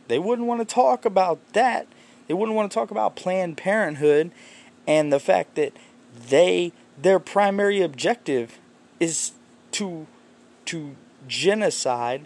They 0.08 0.20
wouldn't 0.20 0.48
want 0.48 0.62
to 0.62 0.74
talk 0.74 1.06
about 1.06 1.40
that. 1.54 1.88
They 2.28 2.34
wouldn't 2.34 2.56
want 2.56 2.72
to 2.72 2.76
talk 2.76 2.92
about 2.92 3.16
Planned 3.16 3.58
Parenthood 3.58 4.32
and 4.88 5.12
the 5.12 5.20
fact 5.20 5.56
that 5.56 5.74
they 6.30 6.72
their 7.02 7.20
primary 7.20 7.82
objective 7.82 8.60
is 9.00 9.32
to 9.72 10.08
to 10.66 10.96
genocide 11.28 12.26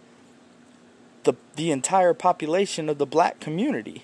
the 1.24 1.34
the 1.56 1.72
entire 1.72 2.14
population 2.14 2.90
of 2.90 2.98
the 2.98 3.06
black 3.06 3.40
community. 3.40 4.04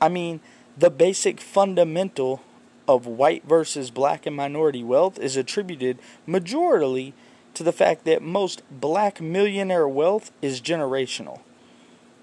I 0.00 0.08
mean, 0.08 0.40
the 0.76 0.90
basic 0.90 1.40
fundamental 1.40 2.40
of 2.88 3.06
white 3.06 3.44
versus 3.44 3.90
black 3.90 4.26
and 4.26 4.36
minority 4.36 4.82
wealth 4.82 5.18
is 5.18 5.36
attributed 5.36 5.98
majorly 6.26 7.12
to 7.54 7.62
the 7.62 7.72
fact 7.72 8.04
that 8.04 8.22
most 8.22 8.62
black 8.70 9.20
millionaire 9.20 9.88
wealth 9.88 10.32
is 10.40 10.60
generational. 10.60 11.40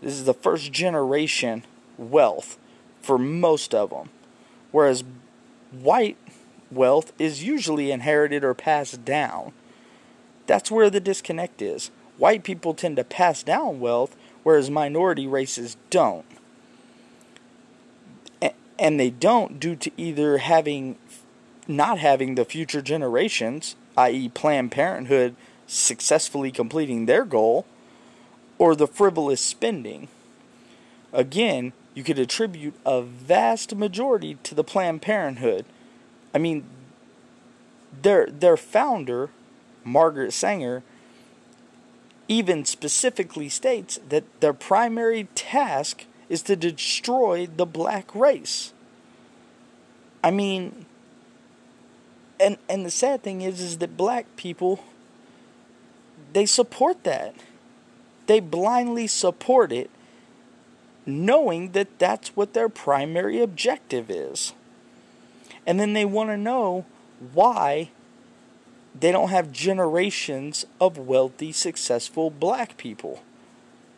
This 0.02 0.14
is 0.14 0.26
the 0.26 0.34
first 0.34 0.72
generation 0.72 1.66
wealth 1.98 2.58
for 3.02 3.18
most 3.18 3.74
of 3.76 3.90
them. 3.92 4.10
Whereas 4.72 5.04
white 5.72 6.18
wealth 6.72 7.12
is 7.20 7.44
usually 7.44 7.92
inherited 7.92 8.44
or 8.44 8.54
passed 8.54 9.06
down. 9.06 9.54
That's 10.48 10.72
where 10.72 10.90
the 10.90 11.00
disconnect 11.00 11.62
is. 11.62 11.92
White 12.18 12.44
people 12.44 12.74
tend 12.74 12.98
to 12.98 13.04
pass 13.04 13.44
down 13.44 13.80
wealth, 13.80 14.16
whereas 14.44 14.70
minority 14.70 15.28
races 15.28 15.78
don't 15.90 16.26
and 18.80 19.00
they 19.00 19.10
don't 19.10 19.60
due 19.60 19.76
to 19.76 19.92
either 19.98 20.38
having 20.38 20.98
not 21.68 22.00
having 22.00 22.34
the 22.34 22.46
future 22.46 22.82
generations, 22.82 23.76
i.e., 23.98 24.30
Planned 24.30 24.72
Parenthood 24.72 25.36
successfully 25.68 26.52
completing 26.52 27.06
their 27.06 27.24
goal, 27.24 27.66
or 28.58 28.76
the 28.76 28.88
frivolous 28.88 29.40
spending. 29.40 30.08
Again, 31.14 31.74
you 31.94 32.04
could 32.04 32.18
attribute 32.18 32.74
a 32.86 33.02
vast 33.02 33.76
majority 33.76 34.36
to 34.44 34.56
the 34.56 34.64
Planned 34.64 35.04
Parenthood. 35.04 35.66
I 36.34 36.40
mean, 36.40 36.66
their 38.02 38.28
their 38.28 38.58
founder, 38.58 39.30
Margaret 39.84 40.34
Sanger, 40.34 40.84
even 42.28 42.66
specifically 42.66 43.50
states 43.50 44.00
that 44.10 44.24
their 44.40 44.54
primary 44.54 45.28
task 45.36 46.06
is 46.30 46.42
to 46.44 46.56
destroy 46.56 47.48
the 47.48 47.66
black 47.66 48.14
race. 48.14 48.72
I 50.24 50.32
mean, 50.32 50.86
and 52.40 52.58
and 52.70 52.86
the 52.86 52.92
sad 52.92 53.24
thing 53.24 53.42
is 53.42 53.60
is 53.60 53.80
that 53.80 53.98
black 53.98 54.26
people 54.36 54.84
they 56.34 56.46
support 56.46 57.04
that. 57.04 57.36
They 58.28 58.40
blindly 58.40 59.08
support 59.08 59.72
it 59.72 59.90
knowing 61.06 61.72
that 61.72 61.98
that's 61.98 62.36
what 62.36 62.54
their 62.54 62.70
primary 62.70 63.42
objective 63.42 64.12
is. 64.12 64.54
And 65.66 65.80
then 65.80 65.94
they 65.94 66.06
want 66.06 66.30
to 66.30 66.38
know 66.38 66.86
why 67.34 67.90
they 68.98 69.12
don't 69.12 69.30
have 69.30 69.52
generations 69.52 70.66
of 70.80 70.98
wealthy, 70.98 71.52
successful 71.52 72.30
black 72.30 72.78
people 72.78 73.24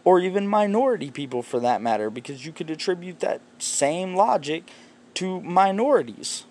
or 0.03 0.19
even 0.19 0.47
minority 0.47 1.11
people 1.11 1.41
for 1.41 1.59
that 1.59 1.81
matter, 1.81 2.09
because 2.09 2.45
you 2.45 2.51
could 2.51 2.69
attribute 2.69 3.19
that 3.19 3.41
same 3.59 4.15
logic 4.15 4.69
to 5.13 5.41
minorities. 5.41 6.45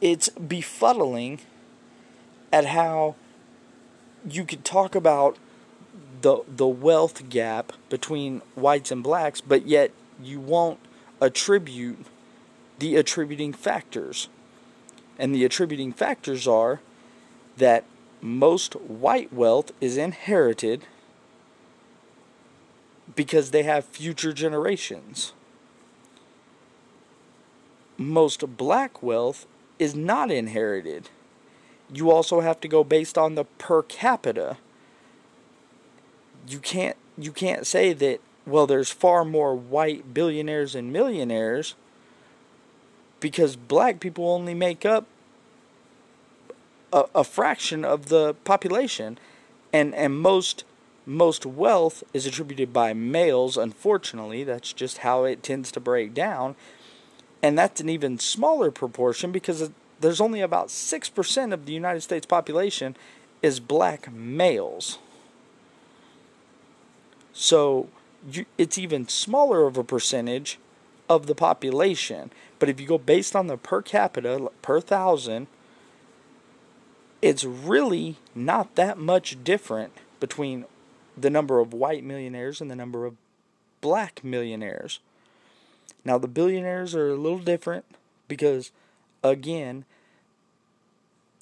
It's 0.00 0.28
befuddling 0.30 1.40
at 2.52 2.66
how 2.66 3.16
you 4.28 4.44
could 4.44 4.64
talk 4.64 4.94
about 4.94 5.38
the 6.20 6.42
the 6.48 6.66
wealth 6.66 7.28
gap 7.28 7.72
between 7.88 8.40
whites 8.54 8.90
and 8.90 9.02
blacks, 9.02 9.40
but 9.40 9.66
yet 9.66 9.90
you 10.22 10.40
won't 10.40 10.78
attribute 11.20 12.06
the 12.78 12.96
attributing 12.96 13.52
factors. 13.52 14.28
And 15.18 15.34
the 15.34 15.44
attributing 15.44 15.92
factors 15.92 16.46
are 16.46 16.80
that 17.56 17.84
most 18.24 18.74
white 18.76 19.30
wealth 19.32 19.70
is 19.82 19.98
inherited 19.98 20.86
because 23.14 23.50
they 23.50 23.64
have 23.64 23.84
future 23.84 24.32
generations. 24.32 25.34
most 27.96 28.56
black 28.56 29.02
wealth 29.02 29.46
is 29.78 29.94
not 29.94 30.30
inherited. 30.30 31.10
You 31.92 32.10
also 32.10 32.40
have 32.40 32.60
to 32.60 32.68
go 32.68 32.82
based 32.82 33.18
on 33.18 33.34
the 33.34 33.44
per 33.44 33.82
capita. 33.82 34.56
You 36.48 36.58
can't 36.58 36.96
you 37.16 37.30
can't 37.30 37.66
say 37.66 37.92
that 37.92 38.20
well 38.46 38.66
there's 38.66 38.90
far 38.90 39.24
more 39.24 39.54
white 39.54 40.12
billionaires 40.12 40.74
and 40.74 40.92
millionaires 40.92 41.74
because 43.20 43.54
black 43.56 44.00
people 44.00 44.28
only 44.28 44.54
make 44.54 44.84
up 44.84 45.06
a, 46.94 47.04
a 47.16 47.24
fraction 47.24 47.84
of 47.84 48.08
the 48.08 48.34
population 48.44 49.18
and 49.72 49.94
and 49.94 50.18
most 50.18 50.64
most 51.04 51.44
wealth 51.44 52.02
is 52.14 52.24
attributed 52.24 52.72
by 52.72 52.94
males 52.94 53.58
unfortunately 53.58 54.42
that's 54.42 54.72
just 54.72 54.98
how 54.98 55.24
it 55.24 55.42
tends 55.42 55.70
to 55.70 55.80
break 55.80 56.14
down 56.14 56.56
and 57.44 57.58
that's 57.58 57.78
an 57.82 57.90
even 57.90 58.18
smaller 58.18 58.70
proportion 58.70 59.30
because 59.30 59.70
there's 60.00 60.20
only 60.20 60.40
about 60.40 60.68
6% 60.68 61.52
of 61.52 61.66
the 61.66 61.72
United 61.74 62.00
States 62.00 62.24
population 62.24 62.96
is 63.42 63.60
black 63.60 64.10
males. 64.10 64.98
So 67.34 67.88
you, 68.30 68.46
it's 68.56 68.78
even 68.78 69.08
smaller 69.08 69.66
of 69.66 69.76
a 69.76 69.84
percentage 69.84 70.58
of 71.08 71.26
the 71.26 71.34
population. 71.34 72.30
But 72.58 72.70
if 72.70 72.80
you 72.80 72.86
go 72.86 72.96
based 72.96 73.36
on 73.36 73.46
the 73.46 73.58
per 73.58 73.82
capita, 73.82 74.50
per 74.62 74.80
thousand, 74.80 75.46
it's 77.24 77.42
really 77.42 78.16
not 78.34 78.74
that 78.74 78.98
much 78.98 79.42
different 79.42 79.94
between 80.20 80.66
the 81.16 81.30
number 81.30 81.58
of 81.58 81.72
white 81.72 82.04
millionaires 82.04 82.60
and 82.60 82.70
the 82.70 82.76
number 82.76 83.06
of 83.06 83.16
black 83.80 84.22
millionaires. 84.22 85.00
Now, 86.04 86.18
the 86.18 86.28
billionaires 86.28 86.94
are 86.94 87.08
a 87.08 87.16
little 87.16 87.38
different 87.38 87.86
because, 88.28 88.72
again, 89.22 89.86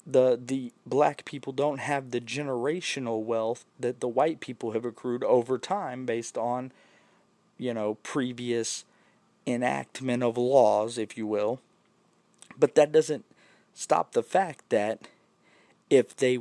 the 0.07 0.39
the 0.41 0.71
black 0.85 1.25
people 1.25 1.51
don't 1.51 1.79
have 1.79 2.11
the 2.11 2.21
generational 2.21 3.21
wealth 3.21 3.65
that 3.77 3.99
the 3.99 4.07
white 4.07 4.39
people 4.39 4.71
have 4.71 4.85
accrued 4.85 5.23
over 5.23 5.57
time 5.57 6.05
based 6.05 6.37
on 6.37 6.71
you 7.57 7.73
know 7.73 7.95
previous 8.03 8.83
enactment 9.47 10.21
of 10.21 10.37
laws 10.37 10.97
if 10.97 11.17
you 11.17 11.25
will 11.25 11.61
but 12.59 12.75
that 12.75 12.91
doesn't 12.91 13.23
stop 13.73 14.11
the 14.11 14.23
fact 14.23 14.67
that 14.67 15.07
if 15.93 16.15
they 16.15 16.39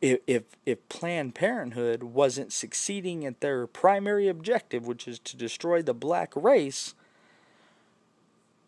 if 0.00 0.44
if, 0.64 0.88
planned 0.88 1.34
parenthood 1.34 2.02
wasn't 2.02 2.52
succeeding 2.52 3.24
at 3.24 3.40
their 3.40 3.66
primary 3.66 4.28
objective 4.28 4.86
which 4.86 5.08
is 5.08 5.18
to 5.18 5.36
destroy 5.36 5.82
the 5.82 5.94
black 5.94 6.32
race 6.36 6.94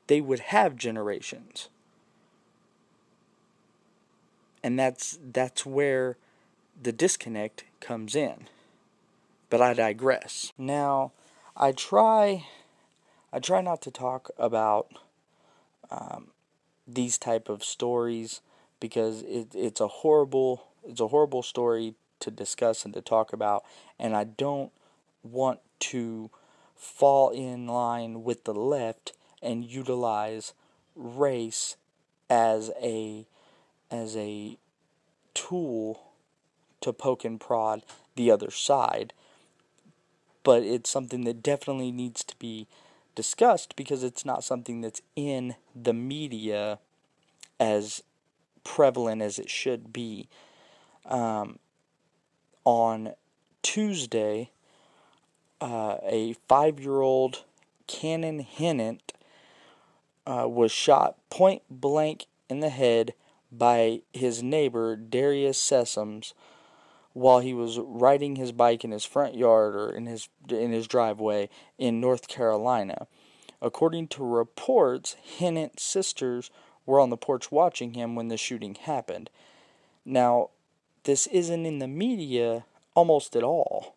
they 0.08 0.20
would 0.20 0.40
have 0.40 0.74
generations. 0.74 1.68
And 4.64 4.78
that's 4.78 5.18
that's 5.22 5.64
where 5.64 6.16
the 6.82 6.92
disconnect 6.92 7.64
comes 7.80 8.16
in. 8.16 8.48
But 9.50 9.62
i 9.62 9.72
digress. 9.72 10.52
Now 10.58 11.12
i 11.56 11.72
try 11.72 12.46
i 13.32 13.38
try 13.38 13.60
not 13.60 13.80
to 13.82 13.90
talk 13.90 14.30
about 14.36 14.88
um, 15.90 16.28
these 16.86 17.18
type 17.18 17.48
of 17.48 17.62
stories 17.62 18.40
because 18.80 19.22
it, 19.22 19.48
it's 19.54 19.80
a 19.80 19.88
horrible 19.88 20.64
it's 20.86 21.00
a 21.00 21.08
horrible 21.08 21.42
story 21.42 21.94
to 22.20 22.30
discuss 22.30 22.84
and 22.84 22.94
to 22.94 23.00
talk 23.00 23.32
about 23.32 23.64
and 23.98 24.16
i 24.16 24.24
don't 24.24 24.72
want 25.22 25.60
to 25.78 26.30
fall 26.74 27.30
in 27.30 27.66
line 27.66 28.22
with 28.22 28.44
the 28.44 28.54
left 28.54 29.12
and 29.42 29.64
utilize 29.64 30.52
race 30.94 31.76
as 32.30 32.70
a 32.80 33.26
as 33.90 34.16
a 34.16 34.56
tool 35.34 36.12
to 36.80 36.92
poke 36.92 37.24
and 37.24 37.40
prod 37.40 37.82
the 38.16 38.30
other 38.30 38.50
side. 38.50 39.12
But 40.42 40.62
it's 40.62 40.90
something 40.90 41.24
that 41.24 41.42
definitely 41.42 41.90
needs 41.90 42.24
to 42.24 42.36
be 42.38 42.66
discussed 43.14 43.76
because 43.76 44.02
it's 44.02 44.24
not 44.24 44.44
something 44.44 44.80
that's 44.80 45.02
in 45.16 45.56
the 45.74 45.92
media 45.92 46.78
as 47.58 48.02
prevalent 48.68 49.22
as 49.22 49.38
it 49.38 49.48
should 49.48 49.94
be. 49.94 50.28
Um, 51.06 51.58
on 52.64 53.14
Tuesday, 53.62 54.50
uh, 55.58 55.96
a 56.02 56.34
five 56.46 56.78
year 56.78 57.00
old 57.00 57.44
Cannon 57.86 58.40
Hinnant 58.40 59.14
uh, 60.26 60.46
was 60.46 60.70
shot 60.70 61.16
point 61.30 61.62
blank 61.70 62.26
in 62.50 62.60
the 62.60 62.68
head 62.68 63.14
by 63.50 64.02
his 64.12 64.42
neighbor 64.42 64.96
Darius 64.96 65.58
Sessoms 65.58 66.34
while 67.14 67.38
he 67.40 67.54
was 67.54 67.78
riding 67.78 68.36
his 68.36 68.52
bike 68.52 68.84
in 68.84 68.90
his 68.90 69.06
front 69.06 69.34
yard 69.34 69.74
or 69.74 69.88
in 69.88 70.04
his 70.04 70.28
in 70.50 70.72
his 70.72 70.86
driveway 70.86 71.48
in 71.78 72.00
North 72.00 72.28
Carolina. 72.28 73.06
According 73.62 74.08
to 74.08 74.22
reports, 74.22 75.16
Hinnant's 75.22 75.82
sisters 75.82 76.50
were 76.88 76.98
on 76.98 77.10
the 77.10 77.16
porch 77.18 77.52
watching 77.52 77.92
him 77.92 78.14
when 78.14 78.28
the 78.28 78.36
shooting 78.38 78.74
happened. 78.74 79.28
Now, 80.06 80.48
this 81.04 81.26
isn't 81.26 81.66
in 81.66 81.80
the 81.80 81.86
media 81.86 82.64
almost 82.94 83.36
at 83.36 83.42
all 83.42 83.94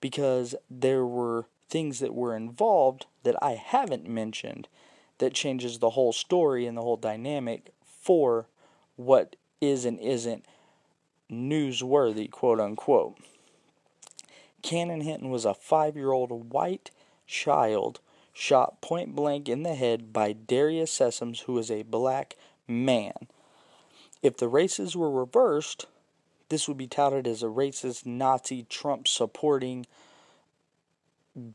because 0.00 0.56
there 0.68 1.06
were 1.06 1.46
things 1.68 2.00
that 2.00 2.12
were 2.12 2.34
involved 2.34 3.06
that 3.22 3.36
I 3.40 3.52
haven't 3.52 4.08
mentioned 4.08 4.66
that 5.18 5.34
changes 5.34 5.78
the 5.78 5.90
whole 5.90 6.12
story 6.12 6.66
and 6.66 6.76
the 6.76 6.82
whole 6.82 6.96
dynamic 6.96 7.72
for 7.84 8.46
what 8.96 9.36
is 9.60 9.84
and 9.84 10.00
isn't 10.00 10.44
newsworthy, 11.30 12.28
quote 12.28 12.58
unquote. 12.58 13.18
Cannon 14.62 15.02
Hinnant 15.02 15.30
was 15.30 15.44
a 15.44 15.54
five 15.54 15.96
year 15.96 16.10
old 16.10 16.52
white 16.52 16.90
child 17.24 18.00
shot 18.32 18.80
point 18.80 19.14
blank 19.14 19.48
in 19.48 19.62
the 19.62 19.74
head 19.74 20.12
by 20.12 20.32
Darius 20.32 20.96
Sessoms, 20.96 21.42
who 21.42 21.58
is 21.58 21.70
a 21.70 21.82
black 21.82 22.36
man. 22.66 23.12
If 24.22 24.36
the 24.36 24.48
races 24.48 24.96
were 24.96 25.10
reversed, 25.10 25.86
this 26.48 26.68
would 26.68 26.76
be 26.76 26.86
touted 26.86 27.26
as 27.26 27.42
a 27.42 27.46
racist, 27.46 28.06
Nazi, 28.06 28.64
Trump 28.68 29.08
supporting 29.08 29.86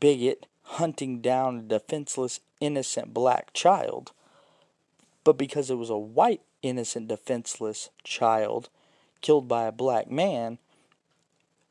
bigot 0.00 0.46
hunting 0.62 1.20
down 1.20 1.58
a 1.58 1.62
defenseless, 1.62 2.40
innocent 2.60 3.14
black 3.14 3.52
child. 3.54 4.12
But 5.24 5.38
because 5.38 5.70
it 5.70 5.76
was 5.76 5.90
a 5.90 5.96
white 5.96 6.42
innocent, 6.62 7.08
defenseless 7.08 7.90
child 8.04 8.68
killed 9.20 9.48
by 9.48 9.64
a 9.64 9.72
black 9.72 10.10
man, 10.10 10.58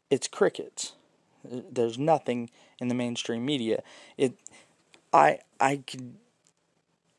it's 0.09 0.27
crickets. 0.27 0.93
There's 1.43 1.97
nothing 1.97 2.49
in 2.79 2.87
the 2.87 2.95
mainstream 2.95 3.45
media. 3.45 3.83
It, 4.17 4.33
I, 5.13 5.39
I 5.59 5.77
could 5.77 6.15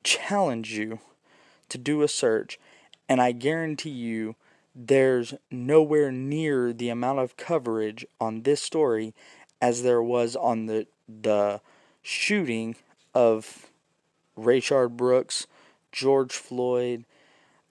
challenge 0.04 0.72
you 0.72 1.00
to 1.68 1.78
do 1.78 2.02
a 2.02 2.08
search, 2.08 2.58
and 3.08 3.20
I 3.20 3.32
guarantee 3.32 3.90
you 3.90 4.36
there's 4.74 5.34
nowhere 5.50 6.12
near 6.12 6.72
the 6.72 6.88
amount 6.88 7.18
of 7.18 7.36
coverage 7.36 8.06
on 8.20 8.42
this 8.42 8.62
story 8.62 9.14
as 9.60 9.82
there 9.82 10.02
was 10.02 10.36
on 10.36 10.66
the 10.66 10.86
the 11.08 11.60
shooting 12.02 12.76
of 13.14 13.70
Rayshard 14.36 14.96
Brooks, 14.96 15.46
George 15.90 16.32
Floyd, 16.32 17.04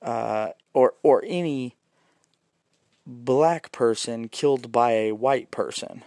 uh, 0.01 0.49
or 0.73 0.95
or 1.01 1.23
any 1.25 1.75
black 3.05 3.71
person 3.71 4.27
killed 4.27 4.71
by 4.71 4.91
a 4.91 5.11
white 5.13 5.49
person. 5.49 6.03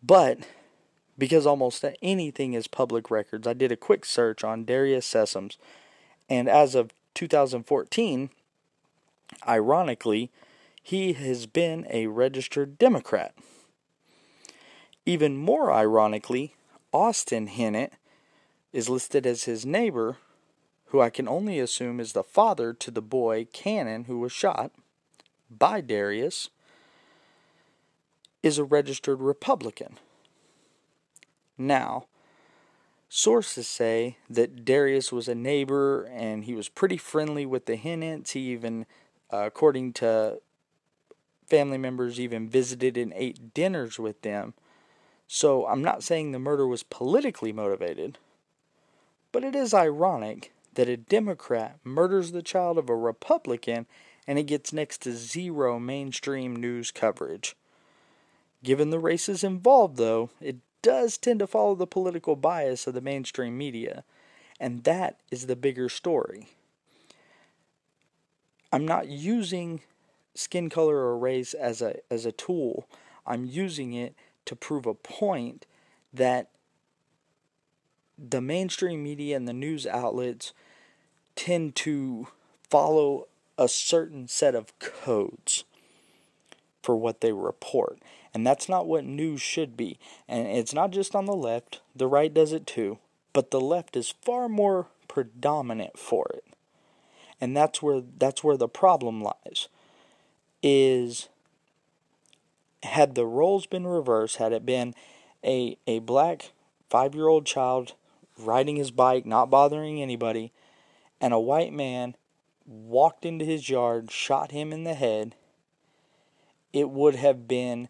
But 0.00 0.46
because 1.18 1.46
almost 1.46 1.84
anything 2.00 2.54
is 2.54 2.68
public 2.68 3.10
records, 3.10 3.46
I 3.46 3.52
did 3.52 3.72
a 3.72 3.76
quick 3.76 4.04
search 4.04 4.44
on 4.44 4.64
Darius 4.64 5.06
Sessoms, 5.06 5.56
and 6.28 6.48
as 6.48 6.74
of 6.74 6.92
2014, 7.14 8.30
ironically, 9.46 10.30
he 10.82 11.12
has 11.14 11.46
been 11.46 11.86
a 11.90 12.06
registered 12.06 12.78
Democrat. 12.78 13.34
Even 15.04 15.36
more 15.36 15.72
ironically, 15.72 16.54
Austin 16.92 17.48
Hinnant 17.48 17.92
is 18.72 18.88
listed 18.88 19.26
as 19.26 19.44
his 19.44 19.66
neighbor 19.66 20.18
who 20.88 21.00
I 21.00 21.10
can 21.10 21.28
only 21.28 21.58
assume 21.58 22.00
is 22.00 22.12
the 22.12 22.22
father 22.22 22.72
to 22.72 22.90
the 22.90 23.02
boy 23.02 23.46
Cannon 23.52 24.04
who 24.04 24.18
was 24.18 24.32
shot 24.32 24.72
by 25.50 25.80
Darius, 25.80 26.50
is 28.42 28.58
a 28.58 28.64
registered 28.64 29.20
Republican. 29.20 29.98
Now, 31.58 32.06
sources 33.08 33.66
say 33.66 34.16
that 34.30 34.64
Darius 34.64 35.10
was 35.12 35.28
a 35.28 35.34
neighbor 35.34 36.04
and 36.04 36.44
he 36.44 36.54
was 36.54 36.68
pretty 36.68 36.96
friendly 36.96 37.44
with 37.44 37.66
the 37.66 37.76
Hinnants. 37.76 38.30
He 38.30 38.52
even, 38.52 38.86
uh, 39.32 39.38
according 39.38 39.94
to 39.94 40.40
family 41.46 41.78
members, 41.78 42.20
even 42.20 42.48
visited 42.48 42.96
and 42.96 43.12
ate 43.16 43.52
dinners 43.54 43.98
with 43.98 44.22
them. 44.22 44.54
So 45.26 45.66
I'm 45.66 45.82
not 45.82 46.02
saying 46.02 46.32
the 46.32 46.38
murder 46.38 46.66
was 46.66 46.82
politically 46.82 47.52
motivated, 47.52 48.18
But 49.30 49.44
it 49.44 49.54
is 49.54 49.74
ironic 49.74 50.52
that 50.74 50.88
a 50.88 50.96
Democrat 50.96 51.78
murders 51.84 52.32
the 52.32 52.42
child 52.42 52.78
of 52.78 52.88
a 52.88 52.96
Republican 52.96 53.86
and 54.26 54.38
it 54.38 54.44
gets 54.44 54.72
next 54.72 55.02
to 55.02 55.12
zero 55.12 55.78
mainstream 55.78 56.54
news 56.54 56.90
coverage. 56.90 57.56
Given 58.62 58.90
the 58.90 58.98
races 58.98 59.42
involved, 59.42 59.96
though, 59.96 60.30
it 60.40 60.56
does 60.82 61.18
tend 61.18 61.40
to 61.40 61.46
follow 61.46 61.74
the 61.74 61.86
political 61.86 62.36
bias 62.36 62.86
of 62.86 62.94
the 62.94 63.00
mainstream 63.00 63.56
media, 63.56 64.04
and 64.60 64.84
that 64.84 65.18
is 65.30 65.46
the 65.46 65.56
bigger 65.56 65.88
story. 65.88 66.48
I'm 68.72 68.86
not 68.86 69.08
using 69.08 69.80
skin 70.34 70.68
color 70.68 70.96
or 70.96 71.18
race 71.18 71.54
as 71.54 71.82
a 71.82 71.96
as 72.10 72.26
a 72.26 72.32
tool. 72.32 72.86
I'm 73.26 73.44
using 73.44 73.92
it 73.92 74.14
to 74.44 74.56
prove 74.56 74.86
a 74.86 74.94
point 74.94 75.66
that 76.12 76.50
the 78.18 78.40
mainstream 78.40 79.02
media 79.02 79.36
and 79.36 79.46
the 79.46 79.52
news 79.52 79.86
outlets 79.86 80.52
tend 81.36 81.76
to 81.76 82.28
follow 82.68 83.28
a 83.56 83.68
certain 83.68 84.26
set 84.28 84.54
of 84.54 84.76
codes 84.78 85.64
for 86.82 86.96
what 86.96 87.20
they 87.20 87.32
report. 87.32 87.98
And 88.34 88.46
that's 88.46 88.68
not 88.68 88.86
what 88.86 89.04
news 89.04 89.40
should 89.40 89.76
be. 89.76 89.98
And 90.28 90.46
it's 90.46 90.74
not 90.74 90.90
just 90.90 91.14
on 91.14 91.26
the 91.26 91.34
left, 91.34 91.80
the 91.96 92.06
right 92.06 92.32
does 92.32 92.52
it 92.52 92.66
too, 92.66 92.98
but 93.32 93.50
the 93.50 93.60
left 93.60 93.96
is 93.96 94.14
far 94.22 94.48
more 94.48 94.86
predominant 95.08 95.98
for 95.98 96.26
it. 96.34 96.44
And 97.40 97.56
that's 97.56 97.82
where 97.82 98.02
that's 98.18 98.42
where 98.42 98.56
the 98.56 98.68
problem 98.68 99.22
lies. 99.22 99.68
Is 100.62 101.28
had 102.82 103.14
the 103.14 103.26
roles 103.26 103.66
been 103.66 103.86
reversed, 103.86 104.36
had 104.36 104.52
it 104.52 104.66
been 104.66 104.94
a 105.44 105.76
a 105.86 106.00
black 106.00 106.52
5-year-old 106.90 107.46
child 107.46 107.94
riding 108.38 108.76
his 108.76 108.90
bike, 108.90 109.24
not 109.26 109.50
bothering 109.50 110.00
anybody, 110.00 110.52
and 111.20 111.32
a 111.32 111.40
white 111.40 111.72
man 111.72 112.14
walked 112.66 113.24
into 113.24 113.44
his 113.44 113.68
yard, 113.68 114.10
shot 114.10 114.50
him 114.50 114.72
in 114.72 114.84
the 114.84 114.94
head, 114.94 115.34
it 116.72 116.90
would 116.90 117.14
have 117.14 117.48
been 117.48 117.88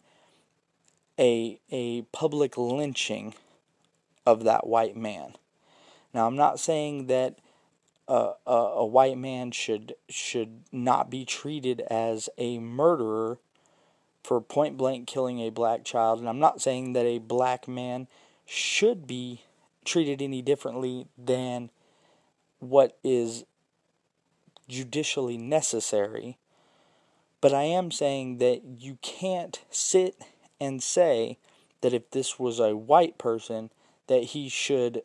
a 1.19 1.59
a 1.69 2.03
public 2.13 2.57
lynching 2.57 3.35
of 4.25 4.43
that 4.45 4.65
white 4.65 4.95
man. 4.95 5.35
Now 6.13 6.25
I'm 6.25 6.35
not 6.35 6.59
saying 6.59 7.07
that 7.07 7.37
a, 8.07 8.31
a, 8.47 8.53
a 8.53 8.85
white 8.85 9.17
man 9.17 9.51
should 9.51 9.95
should 10.09 10.63
not 10.71 11.09
be 11.09 11.25
treated 11.25 11.81
as 11.81 12.29
a 12.37 12.59
murderer 12.59 13.37
for 14.23 14.41
point 14.41 14.77
blank 14.77 15.07
killing 15.07 15.39
a 15.39 15.49
black 15.49 15.83
child, 15.83 16.19
and 16.19 16.27
I'm 16.27 16.39
not 16.39 16.61
saying 16.61 16.93
that 16.93 17.05
a 17.05 17.19
black 17.19 17.67
man 17.67 18.07
should 18.45 19.05
be 19.05 19.43
treated 19.85 20.21
any 20.21 20.41
differently 20.41 21.07
than 21.17 21.69
what 22.59 22.97
is 23.03 23.45
judicially 24.67 25.37
necessary. 25.37 26.37
But 27.41 27.53
I 27.53 27.63
am 27.63 27.89
saying 27.89 28.37
that 28.37 28.63
you 28.63 28.97
can't 29.01 29.61
sit 29.69 30.15
and 30.59 30.81
say 30.83 31.37
that 31.81 31.93
if 31.93 32.11
this 32.11 32.37
was 32.37 32.59
a 32.59 32.75
white 32.75 33.17
person, 33.17 33.69
that 34.07 34.23
he 34.23 34.49
should 34.49 35.03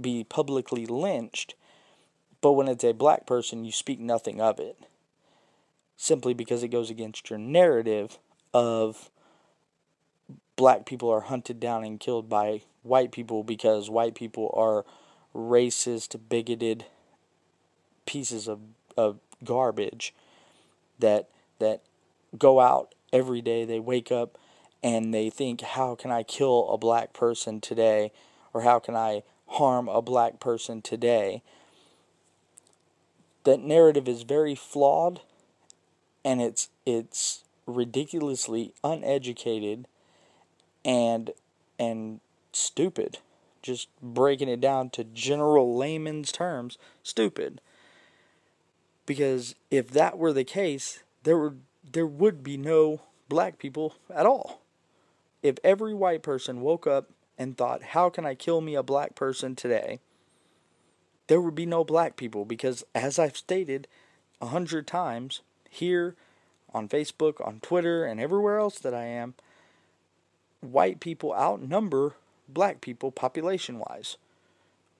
be 0.00 0.24
publicly 0.24 0.86
lynched, 0.86 1.54
but 2.40 2.52
when 2.52 2.68
it's 2.68 2.84
a 2.84 2.92
black 2.92 3.26
person, 3.26 3.64
you 3.64 3.72
speak 3.72 3.98
nothing 3.98 4.40
of 4.40 4.58
it. 4.58 4.78
Simply 5.96 6.34
because 6.34 6.62
it 6.62 6.68
goes 6.68 6.90
against 6.90 7.30
your 7.30 7.38
narrative 7.38 8.18
of 8.52 9.10
black 10.56 10.86
people 10.86 11.10
are 11.10 11.22
hunted 11.22 11.60
down 11.60 11.84
and 11.84 12.00
killed 12.00 12.28
by 12.28 12.62
white 12.82 13.12
people 13.12 13.42
because 13.42 13.90
white 13.90 14.14
people 14.14 14.52
are 14.54 14.84
racist, 15.34 16.18
bigoted 16.28 16.86
pieces 18.06 18.48
of, 18.48 18.60
of 18.96 19.18
garbage 19.44 20.14
that 20.98 21.28
that 21.58 21.82
go 22.38 22.60
out 22.60 22.94
every 23.12 23.42
day. 23.42 23.64
They 23.64 23.80
wake 23.80 24.10
up 24.10 24.38
and 24.82 25.12
they 25.12 25.30
think, 25.30 25.60
how 25.60 25.94
can 25.94 26.10
I 26.10 26.22
kill 26.22 26.68
a 26.70 26.78
black 26.78 27.12
person 27.12 27.60
today? 27.60 28.12
Or 28.52 28.62
how 28.62 28.78
can 28.78 28.94
I 28.94 29.22
harm 29.48 29.88
a 29.88 30.02
black 30.02 30.40
person 30.40 30.82
today? 30.82 31.42
That 33.44 33.60
narrative 33.60 34.08
is 34.08 34.22
very 34.22 34.54
flawed 34.54 35.20
and 36.24 36.42
it's 36.42 36.68
it's 36.84 37.44
ridiculously 37.66 38.74
uneducated 38.82 39.86
and 40.84 41.30
and 41.78 42.20
stupid. 42.52 43.18
Just 43.62 43.88
breaking 44.02 44.48
it 44.48 44.60
down 44.60 44.90
to 44.90 45.04
general 45.04 45.76
layman's 45.76 46.32
terms, 46.32 46.78
stupid. 47.02 47.60
Because 49.06 49.54
if 49.70 49.90
that 49.90 50.18
were 50.18 50.32
the 50.32 50.44
case, 50.44 51.02
there 51.22 51.38
would 51.38 51.60
there 51.92 52.06
would 52.06 52.42
be 52.42 52.56
no 52.56 53.00
black 53.28 53.58
people 53.58 53.94
at 54.12 54.26
all. 54.26 54.62
If 55.46 55.58
every 55.62 55.94
white 55.94 56.22
person 56.22 56.60
woke 56.60 56.88
up 56.88 57.10
and 57.38 57.56
thought, 57.56 57.82
"How 57.94 58.10
can 58.10 58.26
I 58.26 58.34
kill 58.34 58.60
me 58.60 58.74
a 58.74 58.82
black 58.82 59.14
person 59.14 59.54
today?" 59.54 60.00
there 61.28 61.40
would 61.40 61.54
be 61.54 61.66
no 61.66 61.84
black 61.84 62.16
people 62.16 62.44
because 62.44 62.84
as 62.94 63.18
I've 63.18 63.36
stated 63.36 63.88
a 64.40 64.46
hundred 64.46 64.86
times 64.86 65.42
here 65.70 66.16
on 66.72 66.88
Facebook, 66.88 67.44
on 67.46 67.60
Twitter, 67.60 68.04
and 68.04 68.20
everywhere 68.20 68.58
else 68.58 68.78
that 68.78 68.94
I 68.94 69.04
am, 69.04 69.34
white 70.60 71.00
people 71.00 71.32
outnumber 71.34 72.16
black 72.48 72.80
people 72.80 73.10
population 73.10 73.78
wise 73.78 74.16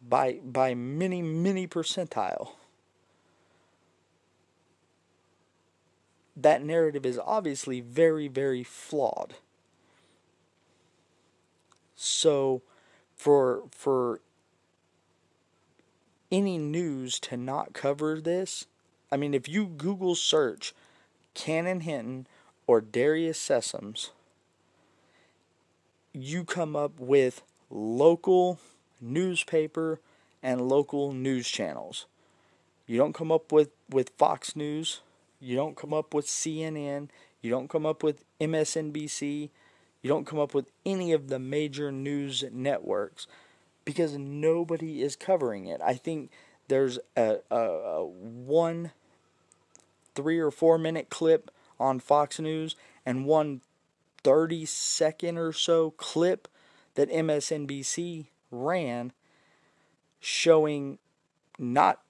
by 0.00 0.34
by 0.44 0.74
many 0.74 1.22
many 1.22 1.66
percentile 1.66 2.52
that 6.36 6.62
narrative 6.62 7.06
is 7.06 7.18
obviously 7.18 7.80
very 7.80 8.28
very 8.28 8.62
flawed 8.62 9.36
so 11.96 12.62
for 13.16 13.64
for 13.70 14.20
any 16.30 16.58
news 16.58 17.18
to 17.18 17.36
not 17.36 17.72
cover 17.72 18.20
this 18.20 18.66
i 19.10 19.16
mean 19.16 19.34
if 19.34 19.48
you 19.48 19.66
google 19.66 20.14
search 20.14 20.74
cannon 21.34 21.80
hinnant 21.80 22.26
or 22.66 22.80
darius 22.80 23.38
sessoms 23.38 24.10
you 26.12 26.44
come 26.44 26.74
up 26.74 26.98
with 26.98 27.42
local 27.68 28.58
newspaper 29.00 30.00
and 30.42 30.68
local 30.68 31.12
news 31.12 31.48
channels. 31.48 32.06
You 32.86 32.98
don't 32.98 33.12
come 33.12 33.32
up 33.32 33.52
with, 33.52 33.70
with 33.90 34.10
Fox 34.16 34.56
News. 34.56 35.00
You 35.40 35.56
don't 35.56 35.76
come 35.76 35.92
up 35.92 36.14
with 36.14 36.26
CNN. 36.26 37.08
You 37.42 37.50
don't 37.50 37.68
come 37.68 37.84
up 37.84 38.02
with 38.02 38.24
MSNBC. 38.40 39.50
You 40.06 40.12
don't 40.12 40.24
come 40.24 40.38
up 40.38 40.54
with 40.54 40.70
any 40.84 41.10
of 41.12 41.26
the 41.26 41.40
major 41.40 41.90
news 41.90 42.44
networks 42.52 43.26
because 43.84 44.16
nobody 44.16 45.02
is 45.02 45.16
covering 45.16 45.66
it. 45.66 45.80
I 45.84 45.94
think 45.94 46.30
there's 46.68 47.00
a, 47.16 47.38
a, 47.50 47.56
a 47.56 48.06
one 48.06 48.92
three 50.14 50.38
or 50.38 50.52
four 50.52 50.78
minute 50.78 51.10
clip 51.10 51.50
on 51.80 51.98
Fox 51.98 52.38
News 52.38 52.76
and 53.04 53.26
one 53.26 53.62
30 54.22 54.64
second 54.66 55.38
or 55.38 55.52
so 55.52 55.90
clip 55.90 56.46
that 56.94 57.10
MSNBC 57.10 58.26
ran 58.52 59.12
showing 60.20 60.98
not 61.58 62.00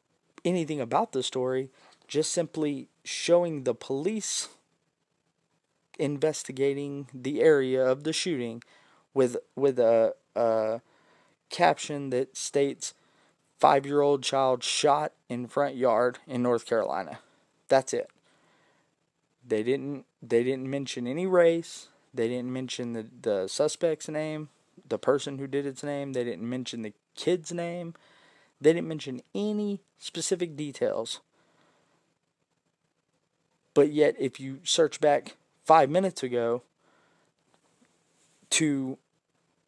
anything 0.45 0.83
about 0.83 1.13
the 1.13 1.23
story, 1.23 1.71
just 2.07 2.31
simply 2.31 2.89
showing 3.05 3.65
the 3.65 3.75
police 3.75 4.51
investigating 5.99 7.09
the 7.13 7.41
area 7.41 7.85
of 7.85 8.05
the 8.05 8.13
shooting 8.13 8.63
with 9.15 9.37
with 9.55 9.79
a, 9.79 10.15
a 10.35 10.81
caption 11.51 12.11
that 12.11 12.37
states 12.37 12.95
five 13.59 13.87
year 13.87 14.01
old 14.01 14.23
child 14.23 14.63
shot 14.63 15.13
in 15.29 15.47
front 15.47 15.77
yard 15.77 16.19
in 16.27 16.43
North 16.43 16.67
Carolina. 16.67 17.21
That's 17.69 17.93
it. 17.93 18.11
They 19.47 19.63
didn't 19.63 20.05
they 20.23 20.45
didn't 20.45 20.69
mention 20.69 21.07
any 21.07 21.27
race. 21.27 21.89
They 22.13 22.29
didn't 22.29 22.53
mention 22.53 22.93
the, 22.95 23.07
the 23.23 23.47
suspect's 23.47 24.09
name, 24.09 24.49
the 24.89 24.99
person 24.99 25.39
who 25.39 25.47
did 25.47 25.67
its 25.67 25.83
name. 25.83 26.13
They 26.13 26.25
didn't 26.25 26.49
mention 26.49 26.83
the 26.83 26.95
kid's 27.15 27.53
name. 27.53 27.95
They 28.61 28.73
didn't 28.73 28.89
mention 28.89 29.21
any 29.35 29.81
specific 29.99 30.57
details. 30.57 31.21
But 33.75 33.93
yet, 33.93 34.15
if 34.19 34.41
you 34.41 34.61
search 34.65 35.01
back 35.01 35.37
five 35.67 35.91
minutes 35.91 36.23
ago 36.23 36.63
to 38.51 38.97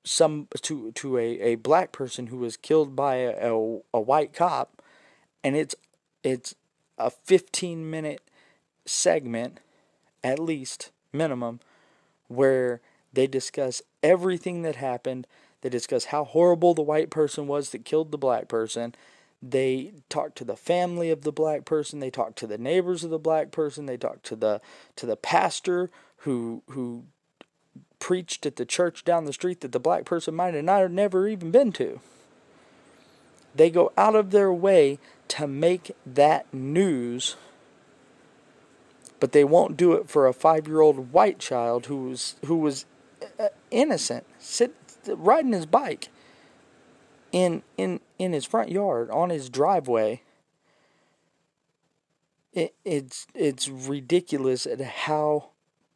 some 0.04 0.48
to 0.62 0.92
to 0.92 1.18
a, 1.18 1.40
a 1.40 1.54
black 1.56 1.92
person 1.92 2.28
who 2.28 2.38
was 2.38 2.56
killed 2.56 2.96
by 2.96 3.16
a, 3.16 3.52
a, 3.52 3.78
a 3.92 4.00
white 4.00 4.32
cop, 4.32 4.80
and 5.44 5.56
it's 5.56 5.74
it's 6.22 6.54
a 6.96 7.11
15 7.11 7.88
minute 7.88 8.22
segment 8.87 9.61
at 10.24 10.38
least 10.38 10.90
minimum 11.12 11.61
where 12.28 12.80
they 13.12 13.26
discuss 13.26 13.82
everything 14.02 14.62
that 14.62 14.76
happened, 14.76 15.26
They 15.61 15.68
discuss 15.68 16.06
how 16.06 16.24
horrible 16.24 16.74
the 16.74 16.82
white 16.82 17.11
person 17.11 17.46
was 17.46 17.70
that 17.70 17.84
killed 17.84 18.11
the 18.11 18.18
black 18.18 18.48
person. 18.48 18.94
They 19.42 19.92
talk 20.09 20.35
to 20.37 20.44
the 20.44 20.57
family 20.57 21.11
of 21.11 21.22
the 21.22 21.33
black 21.33 21.64
person. 21.64 22.01
They 22.01 22.11
talk 22.11 22.35
to 22.37 22.46
the 22.46 22.59
neighbors 22.59 23.05
of 23.05 23.11
the 23.11 23.18
black 23.18 23.51
person. 23.53 23.87
They 23.87 23.96
talk 23.96 24.22
to 24.22 24.37
the 24.37 24.61
to 24.96 25.07
the 25.07 25.16
pastor 25.16 25.90
who 26.18 26.62
who 26.70 27.05
preached 28.01 28.46
at 28.46 28.57
the 28.57 28.66
church 28.66 29.05
down 29.05 29.24
the 29.24 29.33
street 29.33 29.61
that 29.61 29.72
the 29.72 29.81
black 29.81 30.05
person 30.05 30.35
might 30.35 30.55
have 30.55 30.64
not 30.64 30.90
never 30.90 31.29
even 31.29 31.51
been 31.51 31.72
to. 31.72 32.01
They 33.55 33.70
go 33.70 33.92
out 33.96 34.14
of 34.14 34.31
their 34.31 34.53
way 34.53 34.98
to 35.29 35.46
make 35.46 35.92
that 36.07 36.53
news, 36.53 37.37
but 39.20 39.33
they 39.33 39.44
won't 39.44 39.77
do 39.77 39.92
it 39.94 40.09
for 40.09 40.27
a 40.27 40.33
five-year-old 40.33 41.12
white 41.12 41.38
child 41.38 41.87
who 41.87 42.09
was 42.09 42.37
who 42.44 42.57
was 42.57 42.87
uh, 43.38 43.48
innocent, 43.70 44.24
sit 44.38 44.74
riding 45.07 45.53
his 45.53 45.66
bike 45.66 46.09
in 47.32 47.62
in 47.76 48.00
in 48.18 48.32
his 48.32 48.44
front 48.44 48.70
yard 48.70 49.10
on 49.10 49.30
his 49.30 49.48
driveway. 49.48 50.22
It, 52.52 52.74
it's 52.84 53.26
it's 53.34 53.68
ridiculous 53.68 54.66
at 54.66 54.80
how 54.80 55.50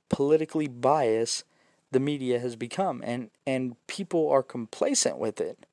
politically 0.08 0.68
biased 0.68 1.44
the 1.92 2.00
media 2.00 2.38
has 2.38 2.56
become 2.56 3.02
and 3.04 3.30
and 3.46 3.76
people 3.86 4.28
are 4.30 4.42
complacent 4.42 5.18
with 5.18 5.40
it 5.40 5.66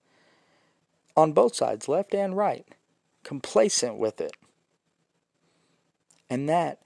on 1.16 1.34
both 1.34 1.56
sides 1.56 1.88
left 1.88 2.14
and 2.14 2.36
right 2.36 2.68
complacent 3.24 3.98
with 3.98 4.22
it 4.22 4.34
and 6.30 6.48
that 6.48 6.82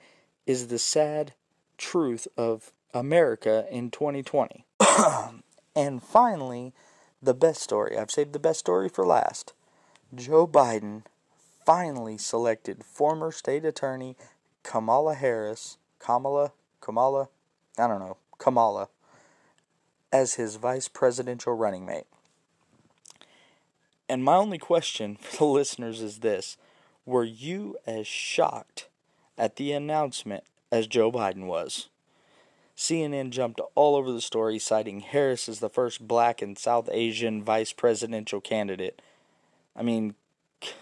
is 0.45 0.67
the 0.67 0.79
sad 0.79 1.33
truth 1.77 2.27
of 2.38 2.71
America 2.93 3.65
in 3.69 3.89
2020 3.91 4.65
and 5.75 6.01
finally 6.01 6.73
the 7.23 7.33
best 7.33 7.62
story 7.62 7.97
I've 7.97 8.12
saved 8.12 8.33
the 8.33 8.39
best 8.39 8.59
story 8.59 8.89
for 8.89 9.05
last 9.05 9.53
Joe 10.13 10.45
Biden 10.45 11.03
finally 11.65 12.17
selected 12.17 12.83
former 12.83 13.31
state 13.31 13.63
attorney 13.63 14.15
Kamala 14.63 15.15
Harris 15.15 15.77
Kamala 15.99 16.51
Kamala 16.81 17.29
I 17.77 17.88
don't 17.88 17.99
know 17.99 18.17
Kamala 18.38 18.89
as 20.13 20.36
his 20.36 20.57
vice 20.57 20.88
presidential 20.88 21.53
running 21.53 21.86
mate. 21.86 22.05
And 24.07 24.23
my 24.23 24.36
only 24.36 24.59
question 24.59 25.15
for 25.21 25.38
the 25.38 25.45
listeners 25.45 26.01
is 26.01 26.19
this 26.19 26.55
Were 27.05 27.23
you 27.23 27.77
as 27.88 28.05
shocked 28.05 28.88
at 29.38 29.55
the 29.55 29.71
announcement 29.71 30.43
as 30.71 30.88
Joe 30.88 31.12
Biden 31.12 31.47
was? 31.47 31.89
CNN 32.75 33.29
jumped 33.29 33.62
all 33.75 33.95
over 33.95 34.12
the 34.12 34.21
story, 34.21 34.57
citing 34.59 35.01
Harris 35.01 35.47
as 35.47 35.59
the 35.59 35.69
first 35.69 36.07
black 36.07 36.41
and 36.41 36.57
South 36.57 36.89
Asian 36.91 37.43
vice 37.43 37.71
presidential 37.71 38.41
candidate. 38.41 39.01
I 39.75 39.83
mean, 39.83 40.15
c- 40.62 40.73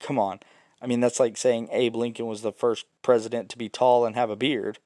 come 0.00 0.18
on. 0.18 0.40
I 0.82 0.86
mean, 0.86 1.00
that's 1.00 1.20
like 1.20 1.36
saying 1.36 1.68
Abe 1.70 1.96
Lincoln 1.96 2.26
was 2.26 2.42
the 2.42 2.52
first 2.52 2.86
president 3.02 3.48
to 3.50 3.58
be 3.58 3.68
tall 3.68 4.04
and 4.04 4.16
have 4.16 4.30
a 4.30 4.36
beard. 4.36 4.78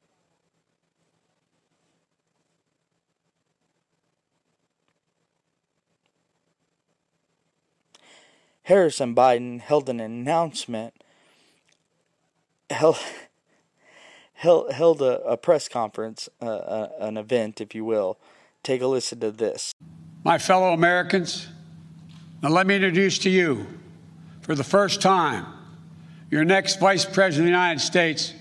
Harris 8.68 9.00
and 9.00 9.16
Biden 9.16 9.60
held 9.60 9.88
an 9.88 9.98
announcement, 9.98 10.92
held, 12.68 12.98
held, 14.38 14.72
held 14.72 15.02
a, 15.02 15.20
a 15.22 15.36
press 15.36 15.68
conference, 15.68 16.28
uh, 16.40 16.46
uh, 16.46 16.88
an 17.00 17.16
event, 17.16 17.60
if 17.60 17.74
you 17.74 17.84
will. 17.84 18.18
Take 18.62 18.80
a 18.80 18.86
listen 18.86 19.18
to 19.20 19.32
this. 19.32 19.74
My 20.24 20.38
fellow 20.38 20.72
Americans, 20.72 21.48
now 22.42 22.50
let 22.50 22.66
me 22.66 22.76
introduce 22.76 23.18
to 23.20 23.30
you, 23.30 23.66
for 24.40 24.54
the 24.54 24.64
first 24.64 25.02
time, 25.02 25.46
your 26.30 26.44
next 26.44 26.78
Vice 26.78 27.04
President 27.04 27.40
of 27.40 27.44
the 27.46 27.50
United 27.50 27.80
States, 27.80 28.32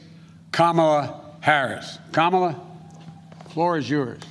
Kamala 0.51 1.19
Harris. 1.39 1.97
Kamala, 2.11 2.61
the 3.43 3.49
floor 3.49 3.77
is 3.77 3.89
yours. 3.89 4.21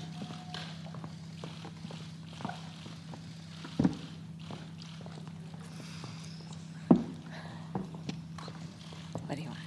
What 9.27 9.35
do 9.35 9.43
you 9.43 9.49
want? 9.49 9.59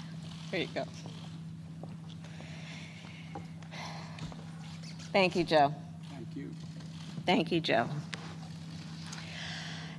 Here 0.52 0.62
you 0.62 0.68
go. 0.74 0.86
Thank 5.12 5.36
you, 5.36 5.44
Joe. 5.44 5.74
Thank 6.12 6.36
you. 6.36 6.50
Thank 7.26 7.52
you, 7.52 7.60
Joe. 7.60 7.90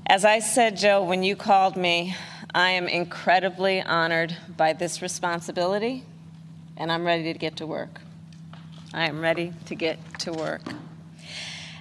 As 0.07 0.25
I 0.25 0.41
said, 0.41 0.77
Joe, 0.77 1.03
when 1.03 1.23
you 1.23 1.37
called 1.37 1.77
me, 1.77 2.17
I 2.55 2.71
am 2.71 2.89
incredibly 2.89 3.81
honored 3.81 4.37
by 4.57 4.73
this 4.73 5.03
responsibility, 5.03 6.05
and 6.77 6.91
I'm 6.91 7.05
ready 7.05 7.33
to 7.33 7.39
get 7.39 7.57
to 7.57 7.67
work. 7.67 8.01
I 8.93 9.07
am 9.07 9.21
ready 9.21 9.53
to 9.67 9.75
get 9.75 9.99
to 10.21 10.33
work. 10.33 10.63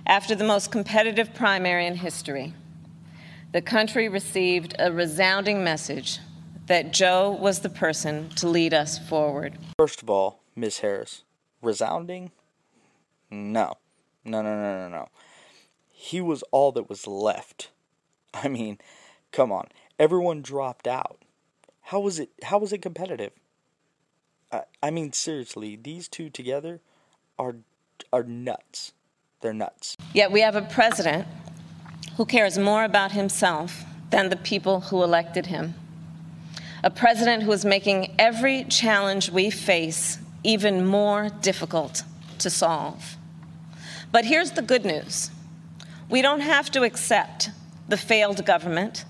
After 0.05 0.35
the 0.35 0.43
most 0.43 0.71
competitive 0.71 1.33
primary 1.33 1.87
in 1.87 1.95
history, 1.95 2.53
the 3.51 3.61
country 3.61 4.09
received 4.09 4.75
a 4.77 4.91
resounding 4.91 5.63
message 5.63 6.19
that 6.67 6.93
Joe 6.93 7.31
was 7.31 7.61
the 7.61 7.69
person 7.69 8.29
to 8.35 8.47
lead 8.47 8.75
us 8.75 8.99
forward. 8.99 9.57
First 9.77 10.03
of 10.03 10.09
all, 10.09 10.43
Miss 10.55 10.79
Harris, 10.79 11.23
resounding? 11.63 12.31
No. 13.29 13.75
No, 14.25 14.41
no, 14.41 14.55
no, 14.55 14.77
no, 14.77 14.89
no. 14.89 15.07
He 15.89 16.21
was 16.21 16.43
all 16.51 16.71
that 16.73 16.89
was 16.89 17.07
left. 17.07 17.71
I 18.33 18.47
mean, 18.47 18.77
come 19.31 19.51
on. 19.51 19.67
Everyone 19.97 20.41
dropped 20.41 20.87
out. 20.87 21.23
How 21.81 21.99
was 21.99 22.19
it 22.19 22.29
how 22.43 22.59
was 22.59 22.71
it 22.71 22.81
competitive? 22.81 23.31
I, 24.51 24.63
I 24.81 24.91
mean 24.91 25.11
seriously, 25.11 25.75
these 25.75 26.07
two 26.07 26.29
together 26.29 26.81
are 27.37 27.55
are 28.13 28.23
nuts. 28.23 28.93
They're 29.41 29.53
nuts. 29.53 29.95
Yet 30.13 30.31
we 30.31 30.41
have 30.41 30.55
a 30.55 30.61
president 30.61 31.27
who 32.17 32.25
cares 32.25 32.57
more 32.57 32.83
about 32.83 33.11
himself 33.11 33.83
than 34.09 34.29
the 34.29 34.35
people 34.35 34.81
who 34.81 35.03
elected 35.03 35.47
him. 35.47 35.73
A 36.83 36.89
president 36.89 37.43
who 37.43 37.51
is 37.51 37.65
making 37.65 38.15
every 38.19 38.63
challenge 38.65 39.29
we 39.29 39.49
face 39.49 40.19
even 40.43 40.85
more 40.85 41.29
difficult 41.41 42.03
to 42.39 42.49
solve. 42.49 43.17
But 44.11 44.25
here's 44.25 44.51
the 44.51 44.61
good 44.61 44.85
news 44.85 45.31
we 46.09 46.21
don't 46.21 46.41
have 46.41 46.71
to 46.71 46.83
accept 46.83 47.51
the 47.87 47.97
failed 47.97 48.45
government 48.45 49.05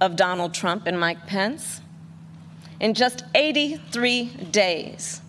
of 0.00 0.16
Donald 0.16 0.52
Trump 0.52 0.86
and 0.86 0.98
Mike 0.98 1.26
Pence. 1.26 1.80
In 2.80 2.92
just 2.92 3.24
83 3.34 4.24
days, 4.50 5.22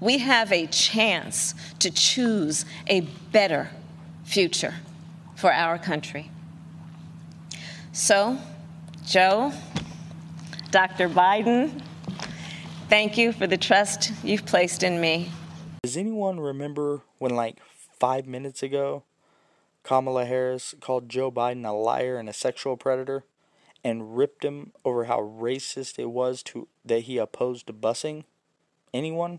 we 0.00 0.18
have 0.18 0.50
a 0.52 0.66
chance 0.66 1.54
to 1.80 1.90
choose 1.90 2.64
a 2.86 3.00
better 3.32 3.70
future 4.24 4.74
for 5.34 5.52
our 5.52 5.78
country. 5.78 6.30
So, 7.92 8.38
Joe, 9.04 9.52
Dr. 10.70 11.08
Biden, 11.10 11.82
thank 12.88 13.18
you 13.18 13.32
for 13.32 13.46
the 13.46 13.58
trust 13.58 14.12
you've 14.24 14.46
placed 14.46 14.82
in 14.82 15.00
me. 15.00 15.30
Does 15.82 15.98
anyone 15.98 16.40
remember 16.40 17.02
when 17.18 17.34
like 17.34 17.58
5 18.02 18.26
minutes 18.26 18.64
ago 18.64 19.04
Kamala 19.84 20.24
Harris 20.24 20.74
called 20.80 21.08
Joe 21.08 21.30
Biden 21.30 21.64
a 21.64 21.70
liar 21.70 22.16
and 22.16 22.28
a 22.28 22.32
sexual 22.32 22.76
predator 22.76 23.22
and 23.84 24.16
ripped 24.16 24.44
him 24.44 24.72
over 24.84 25.04
how 25.04 25.20
racist 25.20 26.00
it 26.00 26.10
was 26.10 26.42
to 26.44 26.66
that 26.84 27.02
he 27.02 27.18
opposed 27.18 27.68
to 27.68 27.72
busing? 27.72 28.24
Anyone? 28.92 29.38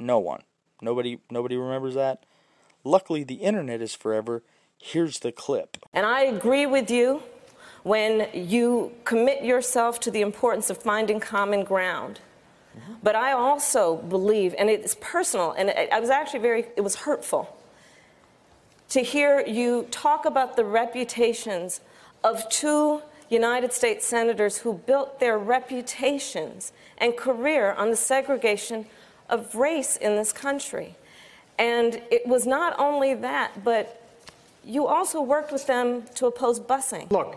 No 0.00 0.18
one. 0.18 0.42
Nobody 0.82 1.20
nobody 1.30 1.56
remembers 1.56 1.94
that. 1.94 2.26
Luckily 2.82 3.22
the 3.22 3.36
internet 3.36 3.80
is 3.80 3.94
forever. 3.94 4.42
Here's 4.76 5.20
the 5.20 5.30
clip. 5.30 5.76
And 5.92 6.04
I 6.04 6.22
agree 6.22 6.66
with 6.66 6.90
you 6.90 7.22
when 7.84 8.26
you 8.34 8.96
commit 9.04 9.44
yourself 9.44 10.00
to 10.00 10.10
the 10.10 10.22
importance 10.22 10.70
of 10.70 10.78
finding 10.78 11.20
common 11.20 11.62
ground. 11.62 12.18
Mm-hmm. 12.76 12.94
But 13.04 13.14
I 13.14 13.30
also 13.30 13.96
believe, 13.96 14.56
and 14.58 14.68
it's 14.68 14.96
personal, 15.00 15.52
and 15.52 15.70
I 15.70 16.00
was 16.00 16.10
actually 16.10 16.40
very, 16.40 16.66
it 16.76 16.82
was 16.82 16.96
hurtful 16.96 17.56
to 18.90 19.00
hear 19.00 19.40
you 19.40 19.86
talk 19.90 20.24
about 20.24 20.56
the 20.56 20.64
reputations 20.64 21.80
of 22.22 22.48
two 22.48 23.02
United 23.28 23.72
States 23.72 24.06
senators 24.06 24.58
who 24.58 24.74
built 24.74 25.20
their 25.20 25.38
reputations 25.38 26.72
and 26.98 27.16
career 27.16 27.72
on 27.72 27.90
the 27.90 27.96
segregation 27.96 28.86
of 29.28 29.54
race 29.54 29.96
in 29.96 30.16
this 30.16 30.32
country. 30.32 30.96
And 31.58 32.02
it 32.10 32.26
was 32.26 32.46
not 32.46 32.78
only 32.78 33.14
that, 33.14 33.62
but 33.64 34.02
you 34.64 34.86
also 34.86 35.22
worked 35.22 35.52
with 35.52 35.66
them 35.66 36.02
to 36.16 36.26
oppose 36.26 36.58
busing. 36.58 37.10
Look, 37.10 37.36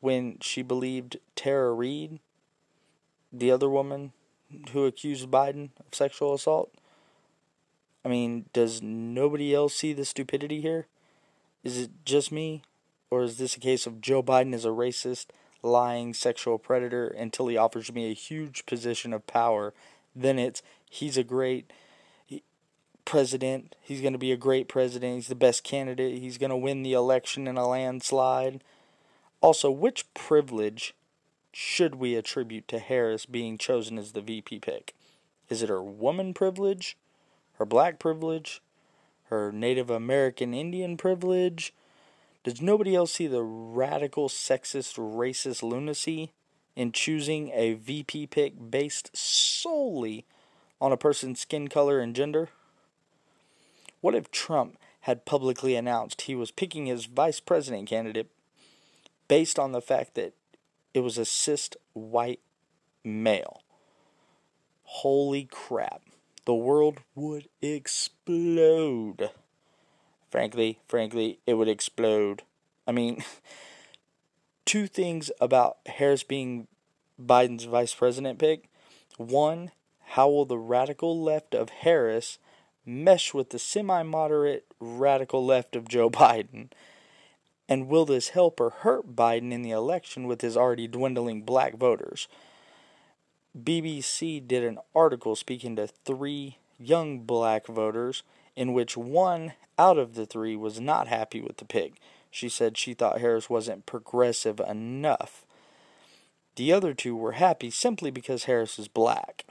when 0.00 0.38
she 0.40 0.62
believed 0.62 1.18
Tara 1.34 1.72
Reade, 1.72 2.20
the 3.32 3.50
other 3.50 3.68
woman 3.68 4.12
who 4.72 4.86
accused 4.86 5.30
Biden 5.30 5.70
of 5.78 5.94
sexual 5.94 6.34
assault. 6.34 6.72
I 8.04 8.08
mean, 8.08 8.46
does 8.52 8.80
nobody 8.80 9.54
else 9.54 9.74
see 9.74 9.92
the 9.92 10.04
stupidity 10.04 10.60
here? 10.60 10.86
Is 11.62 11.78
it 11.78 11.90
just 12.04 12.32
me? 12.32 12.62
Or 13.10 13.22
is 13.22 13.38
this 13.38 13.56
a 13.56 13.60
case 13.60 13.86
of 13.86 14.00
Joe 14.00 14.22
Biden 14.22 14.54
is 14.54 14.64
a 14.64 14.68
racist, 14.68 15.26
lying 15.62 16.14
sexual 16.14 16.58
predator 16.58 17.08
until 17.08 17.48
he 17.48 17.56
offers 17.56 17.92
me 17.92 18.10
a 18.10 18.14
huge 18.14 18.66
position 18.66 19.12
of 19.12 19.26
power? 19.26 19.74
Then 20.14 20.38
it's 20.38 20.62
he's 20.88 21.16
a 21.16 21.24
great 21.24 21.72
president. 23.04 23.74
He's 23.80 24.02
going 24.02 24.12
to 24.12 24.18
be 24.18 24.32
a 24.32 24.36
great 24.36 24.68
president. 24.68 25.14
He's 25.14 25.28
the 25.28 25.34
best 25.34 25.64
candidate. 25.64 26.18
He's 26.18 26.36
going 26.36 26.50
to 26.50 26.56
win 26.56 26.82
the 26.82 26.92
election 26.92 27.46
in 27.46 27.56
a 27.56 27.66
landslide. 27.66 28.62
Also, 29.40 29.70
which 29.70 30.12
privilege 30.14 30.94
should 31.52 31.94
we 31.94 32.14
attribute 32.14 32.66
to 32.68 32.78
Harris 32.78 33.26
being 33.26 33.56
chosen 33.56 33.98
as 33.98 34.12
the 34.12 34.20
VP 34.20 34.60
pick? 34.60 34.94
Is 35.48 35.62
it 35.62 35.68
her 35.68 35.82
woman 35.82 36.34
privilege, 36.34 36.96
her 37.54 37.64
black 37.64 37.98
privilege, 37.98 38.60
her 39.24 39.52
Native 39.52 39.90
American 39.90 40.54
Indian 40.54 40.96
privilege? 40.96 41.72
Does 42.44 42.60
nobody 42.60 42.94
else 42.94 43.12
see 43.12 43.26
the 43.26 43.42
radical, 43.42 44.28
sexist, 44.28 44.96
racist 44.96 45.62
lunacy 45.62 46.32
in 46.74 46.92
choosing 46.92 47.50
a 47.52 47.74
VP 47.74 48.28
pick 48.28 48.70
based 48.70 49.16
solely 49.16 50.24
on 50.80 50.92
a 50.92 50.96
person's 50.96 51.40
skin 51.40 51.68
color 51.68 52.00
and 52.00 52.14
gender? 52.14 52.48
What 54.00 54.14
if 54.14 54.30
Trump 54.30 54.78
had 55.00 55.24
publicly 55.24 55.74
announced 55.74 56.22
he 56.22 56.34
was 56.34 56.50
picking 56.50 56.86
his 56.86 57.06
vice 57.06 57.40
president 57.40 57.88
candidate 57.88 58.30
based 59.28 59.58
on 59.58 59.72
the 59.72 59.80
fact 59.80 60.14
that 60.14 60.34
it 60.94 61.00
was 61.00 61.18
a 61.18 61.24
cis 61.24 61.70
white 61.92 62.40
male? 63.04 63.62
Holy 64.82 65.44
crap. 65.44 66.02
The 66.46 66.54
world 66.54 67.00
would 67.14 67.48
explode. 67.60 69.30
Frankly, 70.30 70.80
frankly, 70.88 71.38
it 71.46 71.54
would 71.54 71.68
explode. 71.68 72.42
I 72.86 72.92
mean, 72.92 73.22
two 74.64 74.86
things 74.86 75.30
about 75.40 75.78
Harris 75.86 76.22
being 76.22 76.68
Biden's 77.22 77.64
vice 77.64 77.94
president 77.94 78.38
pick. 78.38 78.68
One, 79.16 79.72
how 80.12 80.28
will 80.28 80.44
the 80.46 80.58
radical 80.58 81.22
left 81.22 81.54
of 81.54 81.68
Harris 81.68 82.38
mesh 82.86 83.34
with 83.34 83.50
the 83.50 83.58
semi 83.58 84.02
moderate 84.02 84.66
radical 84.80 85.44
left 85.44 85.76
of 85.76 85.88
Joe 85.88 86.08
Biden? 86.10 86.70
And 87.68 87.88
will 87.88 88.06
this 88.06 88.30
help 88.30 88.60
or 88.60 88.70
hurt 88.70 89.14
Biden 89.14 89.52
in 89.52 89.62
the 89.62 89.70
election 89.70 90.26
with 90.26 90.40
his 90.40 90.56
already 90.56 90.86
dwindling 90.86 91.42
black 91.42 91.76
voters? 91.76 92.28
BBC 93.56 94.46
did 94.46 94.64
an 94.64 94.78
article 94.94 95.36
speaking 95.36 95.76
to 95.76 95.86
three 95.86 96.58
young 96.78 97.20
black 97.20 97.66
voters, 97.66 98.22
in 98.56 98.72
which 98.72 98.96
one 98.96 99.52
out 99.78 99.98
of 99.98 100.14
the 100.14 100.26
three 100.26 100.56
was 100.56 100.80
not 100.80 101.08
happy 101.08 101.40
with 101.40 101.58
the 101.58 101.64
pick. 101.64 101.94
She 102.30 102.48
said 102.48 102.76
she 102.76 102.94
thought 102.94 103.20
Harris 103.20 103.50
wasn't 103.50 103.86
progressive 103.86 104.60
enough. 104.60 105.44
The 106.56 106.72
other 106.72 106.94
two 106.94 107.16
were 107.16 107.32
happy 107.32 107.70
simply 107.70 108.10
because 108.10 108.44
Harris 108.44 108.78
is 108.78 108.88
black. 108.88 109.44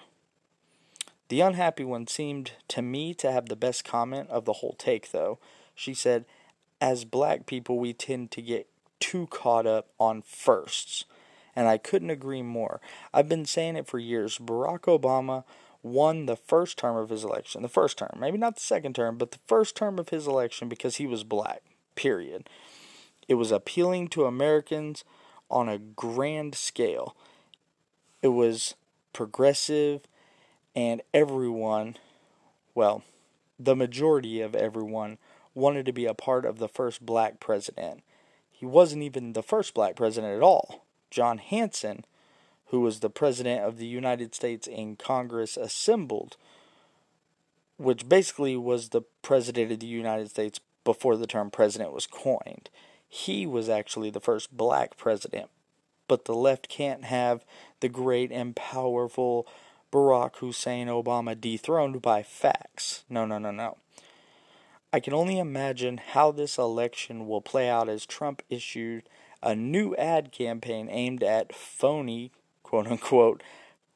The 1.29 1.41
unhappy 1.41 1.83
one 1.83 2.07
seemed 2.07 2.51
to 2.69 2.81
me 2.81 3.13
to 3.15 3.31
have 3.31 3.47
the 3.47 3.55
best 3.55 3.83
comment 3.83 4.29
of 4.29 4.45
the 4.45 4.53
whole 4.53 4.75
take, 4.77 5.11
though. 5.11 5.39
She 5.75 5.93
said, 5.93 6.25
As 6.79 7.05
black 7.05 7.45
people, 7.45 7.79
we 7.79 7.93
tend 7.93 8.31
to 8.31 8.41
get 8.41 8.67
too 8.99 9.27
caught 9.27 9.65
up 9.65 9.87
on 9.99 10.21
firsts. 10.21 11.05
And 11.55 11.67
I 11.67 11.77
couldn't 11.77 12.11
agree 12.11 12.43
more. 12.43 12.79
I've 13.13 13.29
been 13.29 13.45
saying 13.45 13.77
it 13.77 13.87
for 13.87 13.97
years. 13.97 14.37
Barack 14.37 14.81
Obama 14.81 15.43
won 15.81 16.25
the 16.25 16.35
first 16.35 16.77
term 16.77 16.95
of 16.95 17.09
his 17.09 17.23
election, 17.23 17.61
the 17.61 17.67
first 17.67 17.97
term, 17.97 18.17
maybe 18.19 18.37
not 18.37 18.55
the 18.55 18.61
second 18.61 18.93
term, 18.93 19.17
but 19.17 19.31
the 19.31 19.39
first 19.47 19.75
term 19.75 19.97
of 19.97 20.09
his 20.09 20.27
election 20.27 20.69
because 20.69 20.97
he 20.97 21.07
was 21.07 21.23
black, 21.23 21.61
period. 21.95 22.49
It 23.27 23.35
was 23.35 23.51
appealing 23.51 24.09
to 24.09 24.25
Americans 24.25 25.03
on 25.49 25.69
a 25.69 25.77
grand 25.77 26.55
scale. 26.55 27.15
It 28.21 28.29
was 28.29 28.75
progressive, 29.13 30.01
and 30.75 31.01
everyone, 31.13 31.97
well, 32.75 33.03
the 33.59 33.75
majority 33.75 34.41
of 34.41 34.55
everyone, 34.55 35.17
wanted 35.57 35.85
to 35.87 35.91
be 35.91 36.05
a 36.05 36.13
part 36.13 36.45
of 36.45 36.59
the 36.59 36.69
first 36.69 37.05
black 37.05 37.39
president. 37.39 38.03
He 38.49 38.65
wasn't 38.65 39.03
even 39.03 39.33
the 39.33 39.43
first 39.43 39.73
black 39.73 39.95
president 39.95 40.35
at 40.35 40.43
all. 40.43 40.85
John 41.09 41.39
Hanson, 41.39 42.05
who 42.67 42.81
was 42.81 42.99
the 42.99 43.09
president 43.09 43.63
of 43.63 43.77
the 43.77 43.87
United 43.87 44.35
States 44.35 44.67
in 44.67 44.95
Congress 44.95 45.57
assembled, 45.57 46.37
which 47.77 48.07
basically 48.07 48.55
was 48.55 48.89
the 48.89 49.01
president 49.21 49.71
of 49.71 49.79
the 49.79 49.87
United 49.87 50.29
States 50.29 50.59
before 50.83 51.17
the 51.17 51.27
term 51.27 51.49
president 51.49 51.91
was 51.91 52.07
coined. 52.07 52.69
He 53.07 53.45
was 53.45 53.67
actually 53.67 54.09
the 54.09 54.19
first 54.19 54.55
black 54.55 54.95
president. 54.95 55.49
But 56.07 56.25
the 56.25 56.35
left 56.35 56.69
can't 56.69 57.03
have 57.05 57.43
the 57.79 57.89
great 57.89 58.31
and 58.31 58.55
powerful 58.55 59.47
Barack 59.91 60.37
Hussein 60.37 60.87
Obama 60.87 61.39
dethroned 61.39 62.01
by 62.01 62.23
facts. 62.23 63.03
No, 63.09 63.25
no, 63.25 63.37
no, 63.37 63.51
no. 63.51 63.77
I 64.93 64.99
can 64.99 65.13
only 65.13 65.37
imagine 65.37 65.97
how 65.97 66.31
this 66.31 66.57
election 66.57 67.27
will 67.27 67.41
play 67.41 67.69
out 67.69 67.89
as 67.89 68.05
Trump 68.05 68.41
issued 68.49 69.09
a 69.43 69.55
new 69.55 69.95
ad 69.95 70.31
campaign 70.31 70.87
aimed 70.89 71.23
at 71.23 71.53
phony, 71.53 72.31
quote 72.63 72.87
unquote, 72.87 73.43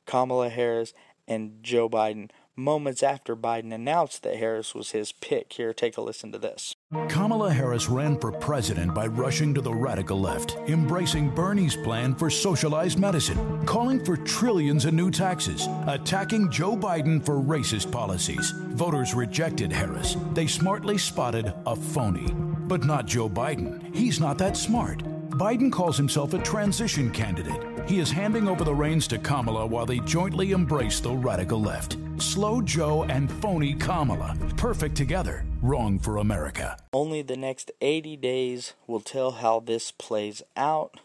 Kamala 0.05 0.49
Harris 0.49 0.93
and 1.27 1.63
Joe 1.63 1.89
Biden 1.89 2.29
moments 2.55 3.01
after 3.01 3.35
Biden 3.35 3.73
announced 3.73 4.23
that 4.23 4.35
Harris 4.35 4.75
was 4.75 4.91
his 4.91 5.11
pick. 5.13 5.53
Here, 5.53 5.73
take 5.73 5.97
a 5.97 6.01
listen 6.01 6.31
to 6.33 6.37
this. 6.37 6.75
Kamala 7.07 7.53
Harris 7.53 7.87
ran 7.87 8.19
for 8.19 8.33
president 8.33 8.93
by 8.93 9.07
rushing 9.07 9.53
to 9.53 9.61
the 9.61 9.73
radical 9.73 10.19
left, 10.19 10.57
embracing 10.67 11.29
Bernie's 11.29 11.77
plan 11.77 12.13
for 12.13 12.29
socialized 12.29 12.99
medicine, 12.99 13.65
calling 13.65 14.03
for 14.03 14.17
trillions 14.17 14.83
in 14.83 14.93
new 14.93 15.09
taxes, 15.09 15.69
attacking 15.87 16.51
Joe 16.51 16.75
Biden 16.75 17.25
for 17.25 17.35
racist 17.35 17.93
policies. 17.93 18.51
Voters 18.71 19.13
rejected 19.13 19.71
Harris. 19.71 20.17
They 20.33 20.47
smartly 20.47 20.97
spotted 20.97 21.53
a 21.65 21.77
phony. 21.77 22.27
But 22.67 22.83
not 22.83 23.05
Joe 23.05 23.29
Biden. 23.29 23.95
He's 23.95 24.19
not 24.19 24.37
that 24.39 24.57
smart. 24.57 25.01
Biden 25.31 25.71
calls 25.71 25.97
himself 25.97 26.33
a 26.33 26.39
transition 26.39 27.09
candidate. 27.09 27.61
He 27.89 27.99
is 27.99 28.11
handing 28.11 28.47
over 28.47 28.63
the 28.63 28.75
reins 28.75 29.07
to 29.07 29.17
Kamala 29.17 29.65
while 29.65 29.85
they 29.85 29.99
jointly 29.99 30.51
embrace 30.51 30.99
the 30.99 31.11
radical 31.11 31.61
left. 31.61 31.97
Slow 32.17 32.61
Joe 32.61 33.03
and 33.03 33.31
phony 33.31 33.73
Kamala. 33.73 34.37
Perfect 34.57 34.95
together. 34.95 35.45
Wrong 35.61 35.97
for 35.99 36.17
America. 36.17 36.77
Only 36.93 37.21
the 37.21 37.37
next 37.37 37.71
80 37.79 38.17
days 38.17 38.73
will 38.87 38.99
tell 38.99 39.31
how 39.31 39.61
this 39.61 39.91
plays 39.91 40.43
out. 40.57 40.99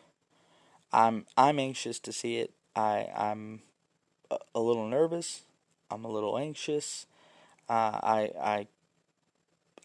I'm 0.93 1.27
I'm 1.37 1.59
anxious 1.59 1.99
to 2.01 2.13
see 2.13 2.37
it. 2.37 2.53
I 2.75 3.09
I'm 3.15 3.63
a, 4.55 4.61
little 4.61 4.89
nervous. 4.89 5.43
I'm 5.91 6.05
a 6.05 6.09
little 6.09 6.39
anxious. 6.39 7.07
Uh, 7.69 8.01
I 8.03 8.31
I 8.41 8.67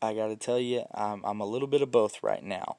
I 0.02 0.14
got 0.14 0.28
to 0.28 0.36
tell 0.36 0.60
you, 0.60 0.84
I'm 0.94 1.24
I'm 1.26 1.40
a 1.42 1.46
little 1.46 1.68
bit 1.68 1.82
of 1.82 1.92
both 1.92 2.24
right 2.24 2.44
now. 2.44 2.78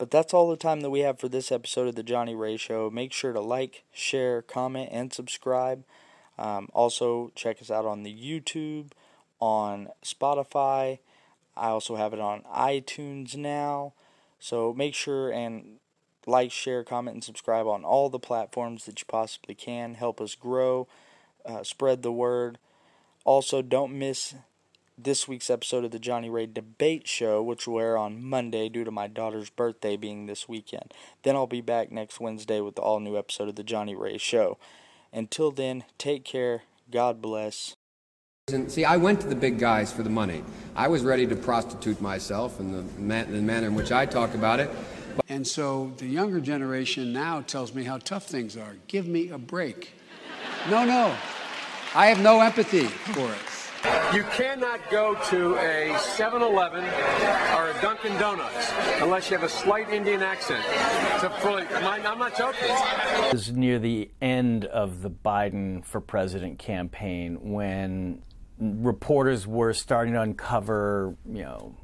But 0.00 0.10
that's 0.10 0.32
all 0.32 0.48
the 0.48 0.56
time 0.56 0.80
that 0.80 0.88
we 0.88 1.00
have 1.00 1.18
for 1.20 1.28
this 1.28 1.52
episode 1.52 1.86
of 1.86 1.94
the 1.94 2.02
Johnny 2.02 2.34
Ray 2.34 2.56
Show. 2.56 2.88
Make 2.88 3.12
sure 3.12 3.34
to 3.34 3.40
like, 3.40 3.84
share, 3.92 4.40
comment, 4.40 4.88
and 4.90 5.12
subscribe. 5.12 5.84
Um, 6.38 6.70
also, 6.72 7.32
check 7.34 7.60
us 7.60 7.70
out 7.70 7.84
on 7.84 8.02
the 8.02 8.10
YouTube, 8.10 8.92
on 9.40 9.90
Spotify. 10.02 11.00
I 11.54 11.68
also 11.68 11.96
have 11.96 12.14
it 12.14 12.18
on 12.18 12.44
iTunes 12.50 13.36
now. 13.36 13.92
So 14.38 14.72
make 14.72 14.94
sure 14.94 15.30
and 15.30 15.76
like, 16.26 16.50
share, 16.50 16.82
comment, 16.82 17.16
and 17.16 17.24
subscribe 17.24 17.66
on 17.66 17.84
all 17.84 18.08
the 18.08 18.18
platforms 18.18 18.86
that 18.86 19.00
you 19.00 19.04
possibly 19.06 19.54
can. 19.54 19.96
Help 19.96 20.18
us 20.22 20.34
grow, 20.34 20.88
uh, 21.44 21.62
spread 21.62 22.00
the 22.00 22.10
word. 22.10 22.56
Also, 23.26 23.60
don't 23.60 23.98
miss 23.98 24.34
this 25.04 25.26
week's 25.26 25.50
episode 25.50 25.84
of 25.84 25.90
the 25.90 25.98
Johnny 25.98 26.28
Ray 26.28 26.46
Debate 26.46 27.06
Show, 27.06 27.42
which 27.42 27.66
will 27.66 27.80
air 27.80 27.96
on 27.96 28.22
Monday 28.22 28.68
due 28.68 28.84
to 28.84 28.90
my 28.90 29.06
daughter's 29.06 29.50
birthday 29.50 29.96
being 29.96 30.26
this 30.26 30.48
weekend. 30.48 30.92
Then 31.22 31.36
I'll 31.36 31.46
be 31.46 31.60
back 31.60 31.90
next 31.90 32.20
Wednesday 32.20 32.60
with 32.60 32.76
the 32.76 32.82
all 32.82 33.00
new 33.00 33.16
episode 33.16 33.48
of 33.48 33.56
the 33.56 33.62
Johnny 33.62 33.94
Ray 33.94 34.18
Show. 34.18 34.58
Until 35.12 35.50
then, 35.50 35.84
take 35.98 36.24
care. 36.24 36.62
God 36.90 37.20
bless. 37.22 37.74
See, 38.66 38.84
I 38.84 38.96
went 38.96 39.20
to 39.20 39.28
the 39.28 39.36
big 39.36 39.58
guys 39.58 39.92
for 39.92 40.02
the 40.02 40.10
money. 40.10 40.42
I 40.74 40.88
was 40.88 41.02
ready 41.02 41.26
to 41.26 41.36
prostitute 41.36 42.00
myself 42.00 42.58
in 42.58 42.72
the, 42.72 42.82
man- 43.00 43.30
the 43.30 43.40
manner 43.40 43.68
in 43.68 43.74
which 43.74 43.92
I 43.92 44.06
talk 44.06 44.34
about 44.34 44.60
it. 44.60 44.70
And 45.28 45.46
so 45.46 45.92
the 45.98 46.06
younger 46.06 46.40
generation 46.40 47.12
now 47.12 47.42
tells 47.42 47.74
me 47.74 47.84
how 47.84 47.98
tough 47.98 48.26
things 48.26 48.56
are. 48.56 48.76
Give 48.88 49.06
me 49.06 49.30
a 49.30 49.38
break. 49.38 49.92
No, 50.68 50.84
no. 50.84 51.14
I 51.94 52.06
have 52.06 52.20
no 52.20 52.40
empathy 52.40 52.84
for 52.84 53.32
it. 53.32 53.59
You 54.14 54.24
cannot 54.24 54.80
go 54.90 55.16
to 55.30 55.56
a 55.56 55.96
7 55.98 56.42
Eleven 56.42 56.84
or 56.84 57.70
a 57.70 57.78
Dunkin' 57.80 58.12
Donuts 58.18 58.72
unless 59.00 59.30
you 59.30 59.38
have 59.38 59.44
a 59.44 59.48
slight 59.48 59.88
Indian 59.90 60.22
accent. 60.22 60.64
Fully, 61.40 61.66
I'm 61.68 62.18
not 62.18 62.36
joking. 62.36 62.68
This 63.32 63.48
is 63.48 63.56
near 63.56 63.78
the 63.78 64.10
end 64.20 64.66
of 64.66 65.02
the 65.02 65.10
Biden 65.10 65.84
for 65.84 66.00
president 66.00 66.58
campaign 66.58 67.52
when 67.52 68.22
reporters 68.58 69.46
were 69.46 69.72
starting 69.72 70.14
to 70.14 70.20
uncover, 70.20 71.14
you 71.26 71.42
know, 71.42 71.74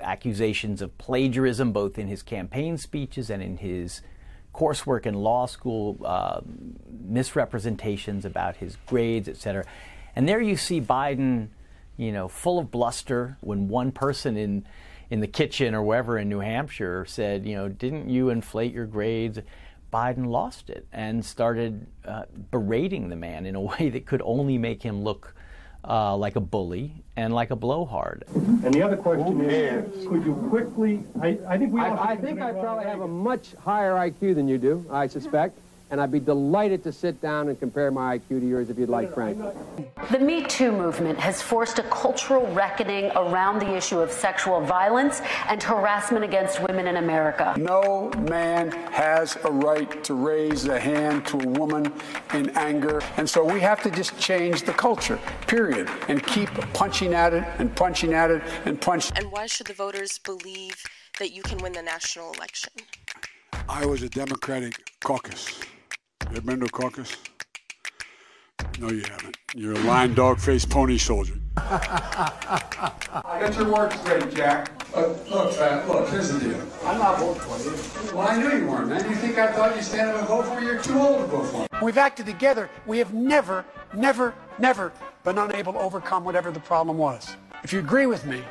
accusations 0.00 0.82
of 0.82 0.96
plagiarism 0.98 1.72
both 1.72 1.98
in 1.98 2.06
his 2.06 2.22
campaign 2.22 2.78
speeches 2.78 3.30
and 3.30 3.42
in 3.42 3.56
his 3.56 4.02
coursework 4.54 5.06
in 5.06 5.14
law 5.14 5.46
school, 5.46 5.98
uh, 6.04 6.40
misrepresentations 6.88 8.24
about 8.24 8.56
his 8.56 8.76
grades, 8.86 9.28
et 9.28 9.36
cetera. 9.36 9.64
And 10.16 10.28
there 10.28 10.40
you 10.40 10.56
see 10.56 10.80
Biden, 10.80 11.48
you 11.96 12.12
know, 12.12 12.28
full 12.28 12.58
of 12.58 12.70
bluster 12.70 13.36
when 13.40 13.68
one 13.68 13.92
person 13.92 14.36
in 14.36 14.66
in 15.10 15.20
the 15.20 15.26
kitchen 15.26 15.74
or 15.74 15.82
wherever 15.82 16.18
in 16.18 16.28
New 16.28 16.40
Hampshire 16.40 17.04
said, 17.06 17.46
you 17.46 17.54
know, 17.54 17.68
didn't 17.68 18.08
you 18.08 18.30
inflate 18.30 18.72
your 18.72 18.86
grades? 18.86 19.38
Biden 19.92 20.26
lost 20.26 20.70
it 20.70 20.88
and 20.92 21.24
started 21.24 21.86
uh, 22.04 22.24
berating 22.50 23.10
the 23.10 23.16
man 23.16 23.46
in 23.46 23.54
a 23.54 23.60
way 23.70 23.90
that 23.90 24.06
could 24.06 24.22
only 24.24 24.58
make 24.58 24.82
him 24.82 25.04
look 25.04 25.34
uh, 25.86 26.16
like 26.16 26.34
a 26.36 26.40
bully 26.40 27.04
and 27.16 27.34
like 27.34 27.50
a 27.50 27.56
blowhard. 27.56 28.24
And 28.34 28.72
the 28.72 28.82
other 28.82 28.96
question 28.96 29.42
is, 29.42 30.06
could 30.08 30.24
you 30.24 30.34
quickly? 30.48 31.04
I, 31.20 31.38
I 31.46 31.58
think 31.58 31.72
we. 31.72 31.80
I, 31.80 32.12
I 32.12 32.16
think 32.16 32.40
I 32.40 32.52
probably 32.52 32.86
have 32.86 33.02
a 33.02 33.08
much 33.08 33.54
higher 33.62 33.92
IQ 33.92 34.34
than 34.34 34.48
you 34.48 34.58
do. 34.58 34.84
I 34.90 35.06
suspect. 35.06 35.58
And 35.90 36.00
I'd 36.00 36.10
be 36.10 36.18
delighted 36.18 36.82
to 36.84 36.92
sit 36.92 37.20
down 37.20 37.48
and 37.48 37.58
compare 37.58 37.90
my 37.90 38.18
IQ 38.18 38.40
to 38.40 38.46
yours 38.46 38.70
if 38.70 38.78
you'd 38.78 38.88
like, 38.88 39.14
Frank. 39.14 39.38
The 40.10 40.18
Me 40.18 40.42
Too 40.42 40.72
movement 40.72 41.18
has 41.18 41.40
forced 41.42 41.78
a 41.78 41.82
cultural 41.84 42.46
reckoning 42.52 43.12
around 43.14 43.60
the 43.60 43.76
issue 43.76 44.00
of 44.00 44.10
sexual 44.10 44.60
violence 44.60 45.20
and 45.48 45.62
harassment 45.62 46.24
against 46.24 46.60
women 46.60 46.86
in 46.86 46.96
America. 46.96 47.54
No 47.58 48.10
man 48.28 48.72
has 48.92 49.36
a 49.44 49.50
right 49.50 50.02
to 50.04 50.14
raise 50.14 50.66
a 50.66 50.80
hand 50.80 51.26
to 51.26 51.38
a 51.38 51.48
woman 51.48 51.92
in 52.32 52.50
anger. 52.50 53.00
And 53.16 53.28
so 53.28 53.44
we 53.44 53.60
have 53.60 53.82
to 53.82 53.90
just 53.90 54.18
change 54.18 54.62
the 54.62 54.72
culture, 54.72 55.18
period, 55.46 55.88
and 56.08 56.24
keep 56.26 56.48
punching 56.72 57.14
at 57.14 57.34
it 57.34 57.44
and 57.58 57.74
punching 57.76 58.14
at 58.14 58.30
it 58.30 58.42
and 58.64 58.80
punching. 58.80 59.16
And 59.16 59.30
why 59.30 59.46
should 59.46 59.66
the 59.66 59.74
voters 59.74 60.18
believe 60.18 60.82
that 61.18 61.32
you 61.32 61.42
can 61.42 61.58
win 61.58 61.72
the 61.72 61.82
national 61.82 62.32
election? 62.32 62.72
I 63.68 63.86
was 63.86 64.02
a 64.02 64.08
Democratic 64.08 64.92
caucus. 65.00 65.60
You 66.30 66.38
ever 66.38 66.40
been 66.40 66.60
to 66.60 66.66
a 66.66 66.68
caucus? 66.68 67.16
No, 68.78 68.90
you 68.90 69.02
haven't. 69.08 69.36
You're 69.54 69.74
a 69.74 69.78
lying 69.80 70.14
dog 70.14 70.38
faced 70.40 70.70
pony 70.70 70.96
soldier. 70.98 71.34
I 71.56 73.38
got 73.40 73.56
your 73.56 73.72
work 73.72 73.92
straight, 73.92 74.34
Jack. 74.34 74.70
Look, 74.96 75.30
look, 75.30 75.56
uh, 75.60 75.84
look, 75.86 76.08
here's 76.08 76.32
the 76.32 76.40
deal. 76.40 76.60
I'm 76.84 76.98
not 76.98 77.18
voting 77.18 77.40
for 77.42 77.56
you. 77.58 77.72
Well, 78.16 78.26
I 78.26 78.36
knew 78.36 78.50
you 78.58 78.66
weren't, 78.66 78.88
man. 78.88 79.08
You 79.08 79.14
think 79.16 79.38
I 79.38 79.52
thought 79.52 79.76
you'd 79.76 79.84
stand 79.84 80.10
up 80.10 80.18
and 80.18 80.26
vote 80.26 80.46
for 80.46 80.60
me? 80.60 80.66
You're 80.66 80.82
too 80.82 80.98
old 80.98 81.20
to 81.20 81.26
vote 81.26 81.46
for 81.46 81.60
me. 81.62 81.68
We've 81.82 81.98
acted 81.98 82.26
together. 82.26 82.68
We 82.86 82.98
have 82.98 83.14
never, 83.14 83.64
never, 83.94 84.34
never 84.58 84.92
been 85.22 85.38
unable 85.38 85.74
to 85.74 85.78
overcome 85.78 86.24
whatever 86.24 86.50
the 86.50 86.58
problem 86.60 86.98
was. 86.98 87.36
If 87.62 87.72
you 87.72 87.78
agree 87.78 88.06
with 88.06 88.26
me, 88.26 88.42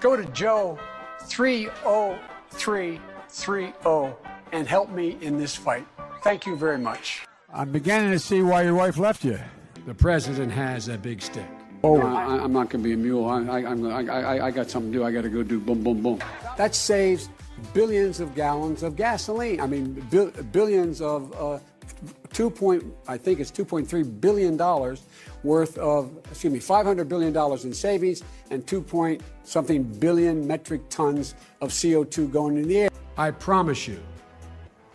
go 0.00 0.14
to 0.16 0.26
Joe 0.26 0.78
30330 1.22 4.14
and 4.52 4.68
help 4.68 4.90
me 4.90 5.16
in 5.20 5.38
this 5.38 5.54
fight. 5.54 5.86
Thank 6.28 6.44
you 6.44 6.56
very 6.56 6.76
much. 6.76 7.22
I'm 7.54 7.72
beginning 7.72 8.10
to 8.10 8.18
see 8.18 8.42
why 8.42 8.60
your 8.60 8.74
wife 8.74 8.98
left 8.98 9.24
you. 9.24 9.40
The 9.86 9.94
president 9.94 10.52
has 10.52 10.88
a 10.88 10.98
big 10.98 11.22
stick. 11.22 11.48
Oh, 11.82 12.02
I, 12.02 12.44
am 12.44 12.52
not 12.52 12.68
going 12.68 12.84
to 12.84 12.86
be 12.86 12.92
a 12.92 12.98
mule. 12.98 13.26
I, 13.26 13.38
I, 13.46 13.70
I'm, 13.70 13.86
I, 13.86 14.00
I, 14.02 14.46
I 14.48 14.50
got 14.50 14.68
something 14.68 14.92
to 14.92 14.98
do. 14.98 15.04
I 15.06 15.10
got 15.10 15.22
to 15.22 15.30
go 15.30 15.42
do 15.42 15.58
boom, 15.58 15.82
boom, 15.82 16.02
boom. 16.02 16.18
That 16.58 16.74
saves 16.74 17.30
billions 17.72 18.20
of 18.20 18.34
gallons 18.34 18.82
of 18.82 18.94
gasoline. 18.94 19.58
I 19.58 19.66
mean, 19.66 19.94
bil- 20.10 20.32
billions 20.52 21.00
of 21.00 21.32
uh, 21.34 21.60
two 22.34 22.50
point. 22.50 22.84
I 23.06 23.16
think 23.16 23.40
it's 23.40 23.50
2.3 23.50 24.20
billion 24.20 24.58
dollars 24.58 25.04
worth 25.44 25.78
of. 25.78 26.14
Excuse 26.30 26.52
me, 26.52 26.58
500 26.58 27.08
billion 27.08 27.32
dollars 27.32 27.64
in 27.64 27.72
savings 27.72 28.22
and 28.50 28.66
2 28.66 28.82
point 28.82 29.22
something 29.44 29.82
billion 29.82 30.46
metric 30.46 30.82
tons 30.90 31.34
of 31.62 31.70
CO2 31.70 32.30
going 32.30 32.58
in 32.58 32.68
the 32.68 32.80
air. 32.80 32.90
I 33.16 33.30
promise 33.30 33.88
you, 33.88 33.98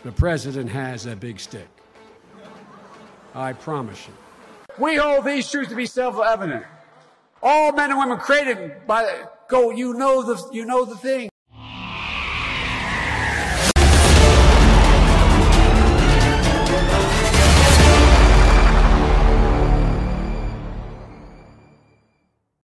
the 0.03 0.11
president 0.11 0.69
has 0.69 1.05
a 1.05 1.15
big 1.15 1.39
stick. 1.39 1.67
I 3.33 3.53
promise 3.53 4.07
you. 4.07 4.13
We 4.77 4.95
hold 4.95 5.25
these 5.25 5.49
truths 5.49 5.69
to 5.69 5.75
be 5.75 5.85
self-evident. 5.85 6.65
All 7.41 7.71
men 7.71 7.91
and 7.91 7.99
women 7.99 8.17
created 8.17 8.87
by 8.87 9.25
go. 9.47 9.71
You 9.71 9.93
know 9.93 10.23
the 10.23 10.49
you 10.51 10.65
know 10.65 10.85
the 10.85 10.95
thing. 10.95 11.29